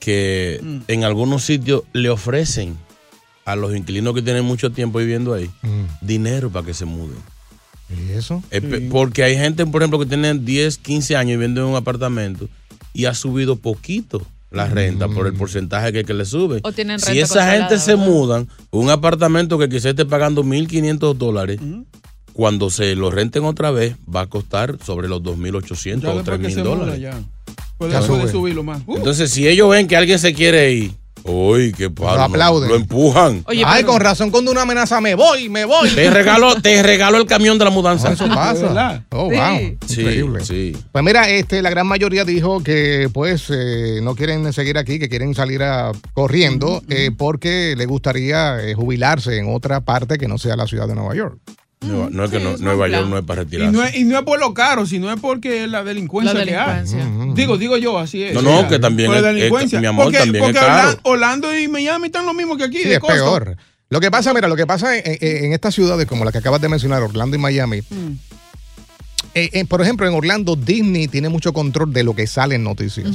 que 0.00 0.60
Mm. 0.62 0.78
en 0.88 1.04
algunos 1.04 1.44
sitios 1.44 1.82
le 1.92 2.10
ofrecen 2.10 2.76
a 3.44 3.56
los 3.56 3.74
inquilinos 3.74 4.14
que 4.14 4.22
tienen 4.22 4.44
mucho 4.44 4.70
tiempo 4.70 4.98
viviendo 4.98 5.32
ahí 5.34 5.50
dinero 6.00 6.50
para 6.50 6.66
que 6.66 6.74
se 6.74 6.84
muden. 6.84 7.16
Mm. 7.88 8.10
¿Y 8.10 8.12
eso? 8.12 8.42
Eh, 8.50 8.88
Porque 8.90 9.22
hay 9.24 9.36
gente, 9.36 9.64
por 9.66 9.82
ejemplo, 9.82 9.98
que 9.98 10.06
tiene 10.06 10.34
10, 10.34 10.78
15 10.78 11.16
años 11.16 11.32
viviendo 11.38 11.62
en 11.62 11.68
un 11.68 11.76
apartamento 11.76 12.48
y 12.92 13.06
ha 13.06 13.14
subido 13.14 13.56
poquito 13.56 14.26
la 14.50 14.66
renta 14.66 15.08
por 15.08 15.26
el 15.26 15.34
porcentaje 15.34 15.92
que, 15.92 16.04
que 16.04 16.14
le 16.14 16.24
sube. 16.24 16.60
O 16.64 16.72
tienen 16.72 16.98
si 16.98 17.06
renta 17.08 17.20
esa 17.22 17.34
controlada, 17.34 17.68
gente 17.68 17.78
se 17.78 17.96
mudan, 17.96 18.48
un 18.70 18.90
apartamento 18.90 19.58
que 19.58 19.68
quizás 19.68 19.86
esté 19.86 20.04
pagando 20.06 20.42
1.500 20.42 21.14
dólares, 21.16 21.60
cuando 22.38 22.70
se 22.70 22.94
lo 22.94 23.10
renten 23.10 23.44
otra 23.44 23.72
vez, 23.72 23.96
va 24.14 24.20
a 24.20 24.26
costar 24.28 24.76
sobre 24.86 25.08
los 25.08 25.24
2.800 25.24 26.00
Ya 26.02 26.10
o 26.12 26.16
después 26.18 26.38
que 26.38 26.46
3.000 26.46 26.54
se 26.54 26.62
muda 26.62 26.76
dólares. 26.76 27.00
ya. 27.00 27.20
Puede, 27.76 27.92
Ya 27.92 28.00
puede 28.00 28.30
subirlo 28.30 28.62
más. 28.62 28.80
Uh, 28.86 28.94
Entonces, 28.98 29.32
si 29.32 29.48
ellos 29.48 29.68
ven 29.68 29.88
que 29.88 29.96
alguien 29.96 30.20
se 30.20 30.32
quiere 30.32 30.70
ir, 30.72 30.92
uy, 31.24 31.72
qué 31.76 31.90
padre. 31.90 32.18
Lo 32.18 32.22
aplauden. 32.22 32.68
Lo 32.68 32.76
empujan. 32.76 33.44
Ay, 33.44 33.82
con 33.82 34.00
razón, 34.00 34.30
cuando 34.30 34.52
una 34.52 34.62
amenaza, 34.62 35.00
me 35.00 35.16
voy, 35.16 35.48
me 35.48 35.64
voy. 35.64 35.90
Te 35.90 36.10
regalo, 36.10 36.54
te 36.62 36.80
regalo 36.84 37.18
el 37.18 37.26
camión 37.26 37.58
de 37.58 37.64
la 37.64 37.72
mudanza. 37.72 38.12
Eso 38.12 38.28
pasa. 38.28 39.04
Oh, 39.10 39.24
wow. 39.24 39.76
Sí, 39.88 40.02
Increíble. 40.02 40.44
sí. 40.44 40.76
Pues 40.92 41.04
mira, 41.04 41.28
este, 41.28 41.60
la 41.60 41.70
gran 41.70 41.88
mayoría 41.88 42.24
dijo 42.24 42.62
que 42.62 43.10
pues 43.12 43.46
eh, 43.50 43.98
no 44.00 44.14
quieren 44.14 44.52
seguir 44.52 44.78
aquí, 44.78 45.00
que 45.00 45.08
quieren 45.08 45.34
salir 45.34 45.64
a, 45.64 45.90
corriendo 46.14 46.84
eh, 46.88 47.10
porque 47.18 47.74
le 47.76 47.86
gustaría 47.86 48.60
eh, 48.64 48.74
jubilarse 48.74 49.38
en 49.38 49.52
otra 49.52 49.80
parte 49.80 50.18
que 50.18 50.28
no 50.28 50.38
sea 50.38 50.54
la 50.54 50.68
ciudad 50.68 50.86
de 50.86 50.94
Nueva 50.94 51.16
York. 51.16 51.36
Nueva- 51.80 52.08
no 52.10 52.24
es 52.24 52.30
que 52.30 52.40
no- 52.40 52.56
Nueva 52.56 52.88
York 52.88 53.06
no 53.08 53.18
es 53.18 53.24
para 53.24 53.42
y, 53.42 53.44
retirarse. 53.44 53.72
no 53.72 53.84
es, 53.84 53.94
y 53.96 54.04
no 54.04 54.18
es 54.18 54.24
por 54.24 54.40
lo 54.40 54.52
caro, 54.52 54.84
sino 54.84 55.12
es 55.12 55.20
porque 55.20 55.66
la 55.68 55.84
delincuencia, 55.84 56.34
La 56.34 56.44
que 56.44 56.56
hay. 56.56 56.82
delincuencia. 56.84 57.34
Digo, 57.34 57.56
digo 57.56 57.76
yo, 57.76 57.98
así 57.98 58.22
es. 58.24 58.34
No, 58.34 58.42
no, 58.42 58.68
que 58.68 58.78
también 58.80 59.12
Por 59.12 59.20
la 59.20 59.28
es- 59.30 59.34
es- 59.34 59.40
delincuencia. 59.42 59.80
mi 59.80 59.86
amor, 59.86 60.06
porque, 60.06 60.18
también 60.18 60.44
es 60.44 60.50
porque 60.52 60.66
caro. 60.66 60.88
Orla- 60.90 61.00
Orlando 61.04 61.56
y 61.58 61.68
Miami 61.68 62.06
están 62.06 62.26
lo 62.26 62.34
mismo 62.34 62.56
que 62.56 62.64
aquí. 62.64 62.78
Sí, 62.78 62.88
de 62.88 62.94
es 62.94 62.98
costo. 63.00 63.14
peor. 63.14 63.56
Lo 63.90 64.00
que 64.00 64.10
pasa, 64.10 64.34
mira, 64.34 64.48
lo 64.48 64.56
que 64.56 64.66
pasa 64.66 64.96
en, 64.98 65.02
en- 65.20 65.44
en 65.46 65.52
estas 65.52 65.74
ciudades 65.74 66.06
como 66.06 66.24
la 66.24 66.32
que 66.32 66.38
acabas 66.38 66.60
de 66.60 66.68
mencionar, 66.68 67.02
Orlando 67.02 67.36
y 67.36 67.38
Miami, 67.38 67.80
Mm. 67.88 68.12
Eh, 69.34 69.50
eh, 69.52 69.64
por 69.64 69.80
ejemplo, 69.82 70.06
en 70.08 70.14
Orlando, 70.14 70.56
Disney 70.56 71.08
tiene 71.08 71.28
mucho 71.28 71.52
control 71.52 71.92
de 71.92 72.02
lo 72.04 72.14
que 72.14 72.26
sale 72.26 72.54
en 72.56 72.64
noticias. 72.64 73.08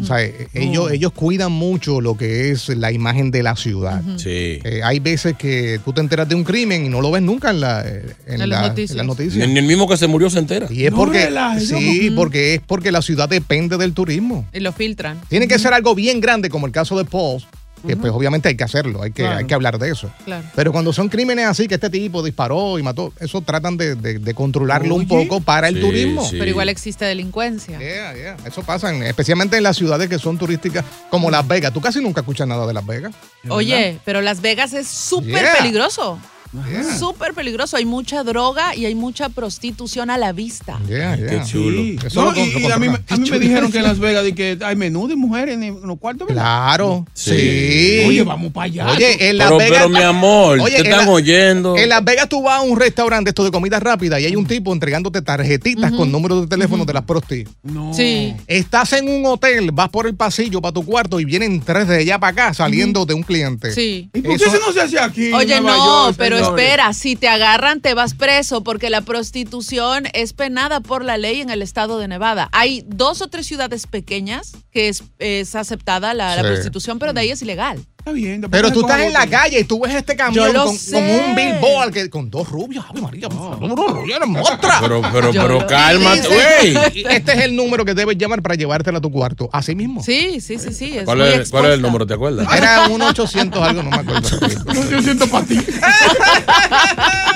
O 0.00 0.04
sea, 0.04 0.22
eh, 0.22 0.48
ellos, 0.54 0.90
ellos 0.90 1.12
cuidan 1.12 1.52
mucho 1.52 2.00
lo 2.00 2.16
que 2.16 2.50
es 2.50 2.68
la 2.70 2.92
imagen 2.92 3.30
de 3.30 3.42
la 3.42 3.56
ciudad. 3.56 4.02
Sí. 4.16 4.60
Eh, 4.64 4.80
hay 4.84 5.00
veces 5.00 5.36
que 5.36 5.80
tú 5.84 5.92
te 5.92 6.00
enteras 6.00 6.28
de 6.28 6.34
un 6.34 6.44
crimen 6.44 6.84
y 6.86 6.88
no 6.88 7.00
lo 7.00 7.10
ves 7.10 7.22
nunca 7.22 7.50
en, 7.50 7.60
la, 7.60 7.84
en, 8.26 8.38
las 8.38 8.48
la- 8.48 8.68
noticias. 8.68 8.90
en 8.92 8.96
las 8.98 9.06
noticias. 9.06 9.46
Ni, 9.48 9.54
ni 9.54 9.60
el 9.60 9.66
mismo 9.66 9.88
que 9.88 9.96
se 9.96 10.06
murió 10.06 10.30
se 10.30 10.38
entera. 10.38 10.66
Y 10.70 10.84
es 10.84 10.90
No 10.90 10.96
porque 10.98 11.24
relajes, 11.26 11.68
sí, 11.68 12.08
¿no? 12.10 12.16
porque 12.16 12.54
es 12.54 12.60
porque 12.66 12.92
la 12.92 13.02
ciudad 13.02 13.28
depende 13.28 13.76
del 13.76 13.92
turismo. 13.92 14.46
Y 14.52 14.60
lo 14.60 14.72
filtran. 14.72 15.20
Tiene 15.28 15.48
que 15.48 15.58
ser 15.58 15.72
algo 15.74 15.94
bien 15.94 16.20
grande 16.20 16.48
como 16.50 16.66
el 16.66 16.72
caso 16.72 16.96
de 16.98 17.04
Paul, 17.04 17.42
que 17.86 17.96
pues 17.96 18.12
obviamente 18.12 18.48
hay 18.48 18.56
que 18.56 18.64
hacerlo, 18.64 19.02
hay 19.02 19.10
que, 19.12 19.22
Claro. 19.22 19.38
hay 19.38 19.44
que 19.46 19.54
hablar 19.54 19.78
de 19.78 19.90
eso. 19.90 20.10
Claro. 20.24 20.44
Pero 20.54 20.72
cuando 20.72 20.92
son 20.92 21.08
crímenes 21.08 21.46
así, 21.46 21.68
que 21.68 21.74
este 21.76 21.90
tipo 21.90 22.22
disparó 22.22 22.78
y 22.78 22.82
mató, 22.82 23.12
eso 23.20 23.40
tratan 23.42 23.76
de, 23.76 23.94
de- 23.94 24.18
de 24.18 24.34
controlarlo 24.34 24.94
un 24.94 25.06
poco 25.06 25.40
para 25.40 25.68
el 25.68 25.80
turismo. 25.80 26.24
sí. 26.28 26.36
Pero 26.38 26.50
igual 26.50 26.68
existe 26.68 27.04
delincuencia. 27.04 27.78
Yeah, 27.78 28.14
yeah, 28.14 28.36
Eso 28.44 28.62
pasa, 28.62 28.94
en- 28.94 29.02
especialmente 29.02 29.56
en 29.56 29.62
las 29.62 29.76
ciudades 29.76 30.08
que 30.08 30.18
son 30.18 30.38
turísticas 30.38 30.84
como 31.10 31.30
Las 31.30 31.46
Vegas. 31.46 31.72
Tú 31.72 31.80
casi 31.80 32.00
nunca 32.00 32.20
escuchas 32.20 32.46
nada 32.48 32.66
de 32.66 32.74
Las 32.74 32.84
Vegas. 32.86 33.14
Oye, 33.48 33.98
pero 34.04 34.20
Las 34.22 34.40
Vegas 34.40 34.72
es 34.72 34.86
súper 34.88 35.42
Yeah. 35.42 35.54
peligroso. 35.58 36.18
Yeah. 36.52 36.96
Súper 36.98 37.34
peligroso. 37.34 37.76
Hay 37.76 37.84
mucha 37.84 38.22
droga 38.24 38.74
y 38.74 38.86
hay 38.86 38.94
mucha 38.94 39.28
prostitución 39.28 40.10
a 40.10 40.16
la 40.18 40.32
vista. 40.32 40.78
Yeah, 40.88 41.16
yeah. 41.16 41.26
Qué 41.28 41.42
chulo. 41.44 41.78
Sí. 41.82 41.98
No, 42.14 42.34
y, 42.34 42.64
a 42.70 42.78
mí, 42.78 42.86
a 43.08 43.16
mí 43.16 43.30
me 43.30 43.38
dijeron 43.38 43.70
que 43.70 43.78
en 43.78 43.84
Las 43.84 43.98
Vegas 43.98 44.24
de 44.24 44.34
que 44.34 44.58
hay 44.64 44.76
menú 44.76 45.06
de 45.08 45.16
mujeres 45.16 45.54
en, 45.60 45.80
los 45.86 45.98
cuartos. 45.98 46.28
¿verdad? 46.28 46.42
Claro, 46.42 47.06
Sí. 47.14 47.30
sí. 47.30 48.04
Oye, 48.06 48.22
vamos 48.22 48.52
para 48.52 48.64
allá. 48.66 48.90
Oye, 48.90 49.28
en 49.28 49.38
Las 49.38 49.48
Pero, 49.48 49.58
Vegas. 49.58 49.76
pero 49.78 49.88
mi 49.90 50.02
amor, 50.02 50.60
Oye, 50.60 50.74
te 50.76 50.80
en 50.80 50.86
están 50.86 51.06
la- 51.06 51.12
oyendo. 51.12 51.76
En 51.76 51.88
Las 51.88 52.04
Vegas 52.04 52.28
tú 52.28 52.42
vas 52.42 52.58
a 52.60 52.62
un 52.62 52.78
restaurante 52.78 53.30
esto 53.30 53.44
de 53.44 53.50
comida 53.50 53.78
rápida 53.80 54.18
y 54.20 54.26
hay 54.26 54.36
un 54.36 54.46
tipo 54.46 54.72
entregándote 54.72 55.22
tarjetitas 55.22 55.92
con 55.92 56.10
números 56.10 56.42
de 56.42 56.46
teléfono 56.46 56.84
de 56.84 56.92
las 56.92 57.02
prosti. 57.04 57.44
No. 57.62 57.92
Sí. 57.92 58.34
Estás 58.46 58.92
en 58.94 59.08
un 59.08 59.26
hotel, 59.26 59.70
vas 59.72 59.88
por 59.90 60.06
el 60.06 60.14
pasillo 60.14 60.60
para 60.62 60.72
tu 60.72 60.84
cuarto 60.84 61.20
y 61.20 61.24
vienen 61.24 61.60
tres 61.60 61.88
de 61.88 61.96
allá 61.98 62.18
para 62.18 62.32
acá 62.32 62.54
saliendo 62.54 63.04
de 63.04 63.14
un 63.14 63.22
cliente. 63.22 63.72
Sí. 63.72 64.08
¿Y 64.14 64.20
por 64.22 64.36
qué 64.38 64.44
Eso- 64.44 64.58
no 64.66 64.72
se 64.72 64.80
hace 64.80 64.98
aquí? 64.98 65.26
en 65.26 65.34
Oye, 65.34 65.60
Nueva 65.60 65.76
no, 65.76 66.04
York, 66.06 66.16
pero 66.18 66.35
señores? 66.44 66.64
espera, 66.64 66.92
si 66.92 67.16
te 67.16 67.28
agarran 67.28 67.80
te 67.80 67.94
vas 67.94 68.14
preso 68.14 68.62
porque 68.62 68.90
la 68.90 69.00
prostitución 69.00 70.04
es 70.12 70.32
penada 70.32 70.80
por 70.80 71.04
la 71.04 71.18
ley 71.18 71.40
en 71.40 71.50
el 71.50 71.62
estado 71.62 71.98
de 71.98 72.08
Nevada. 72.08 72.48
Hay 72.52 72.84
dos 72.86 73.22
o 73.22 73.28
tres 73.28 73.46
ciudades 73.46 73.86
pequeñas 73.86 74.56
que 74.70 74.88
es, 74.88 75.04
es 75.18 75.54
aceptada 75.54 76.14
la, 76.14 76.40
prostitución, 76.42 76.98
pero 76.98 77.12
de 77.12 77.20
ahí 77.20 77.30
es 77.30 77.42
ilegal. 77.42 77.84
Está 78.06 78.14
bien. 78.14 78.40
te 78.40 78.48
Pero 78.48 78.70
tú 78.70 78.82
estás 78.82 79.00
en 79.00 79.12
la 79.12 79.26
calle 79.26 79.58
y 79.58 79.64
tú 79.64 79.80
ves 79.80 79.92
este 79.92 80.14
camión 80.14 80.52
con, 80.52 80.68
un 80.68 81.34
billboard 81.34 81.92
que, 81.92 82.08
con 82.08 82.30
dos 82.30 82.48
rubios. 82.48 82.84
Ave 82.88 83.00
María, 83.00 83.26
dos 83.26 83.58
rubios, 83.58 84.16
eres 84.16 84.28
mostra. 84.28 84.78
Pero, 84.80 85.02
pero, 85.12 85.32
Yo 85.32 85.42
pero 85.42 85.66
cálmate, 85.66 86.28
güey. 86.28 86.76
Este 87.10 87.32
es 87.32 87.40
el 87.40 87.56
número 87.56 87.84
que 87.84 87.94
debes 87.94 88.16
llamar 88.16 88.42
para 88.42 88.54
llevártela 88.54 88.98
a 88.98 89.00
tu 89.00 89.10
cuarto. 89.10 89.50
Así 89.52 89.74
mismo. 89.74 90.04
Sí, 90.04 90.40
sí, 90.40 90.56
sí, 90.56 90.72
sí. 90.72 90.98
Es 90.98 91.04
¿Cuál 91.04 91.20
es, 91.22 91.50
¿Cuál 91.50 91.64
es 91.64 91.72
el 91.72 91.82
número? 91.82 92.06
¿Te 92.06 92.14
acuerdas? 92.14 92.46
Era 92.56 92.86
un 92.86 93.02
800 93.02 93.60
algo, 93.60 93.82
no 93.82 93.90
me 93.90 93.96
acuerdo. 93.96 94.38
Yo 94.88 95.02
siento 95.02 95.26
para 95.26 95.44
ti. 95.44 95.58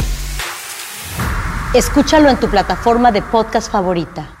Escúchalo 1.73 2.29
en 2.29 2.37
tu 2.37 2.49
plataforma 2.49 3.13
de 3.13 3.21
podcast 3.21 3.71
favorita. 3.71 4.40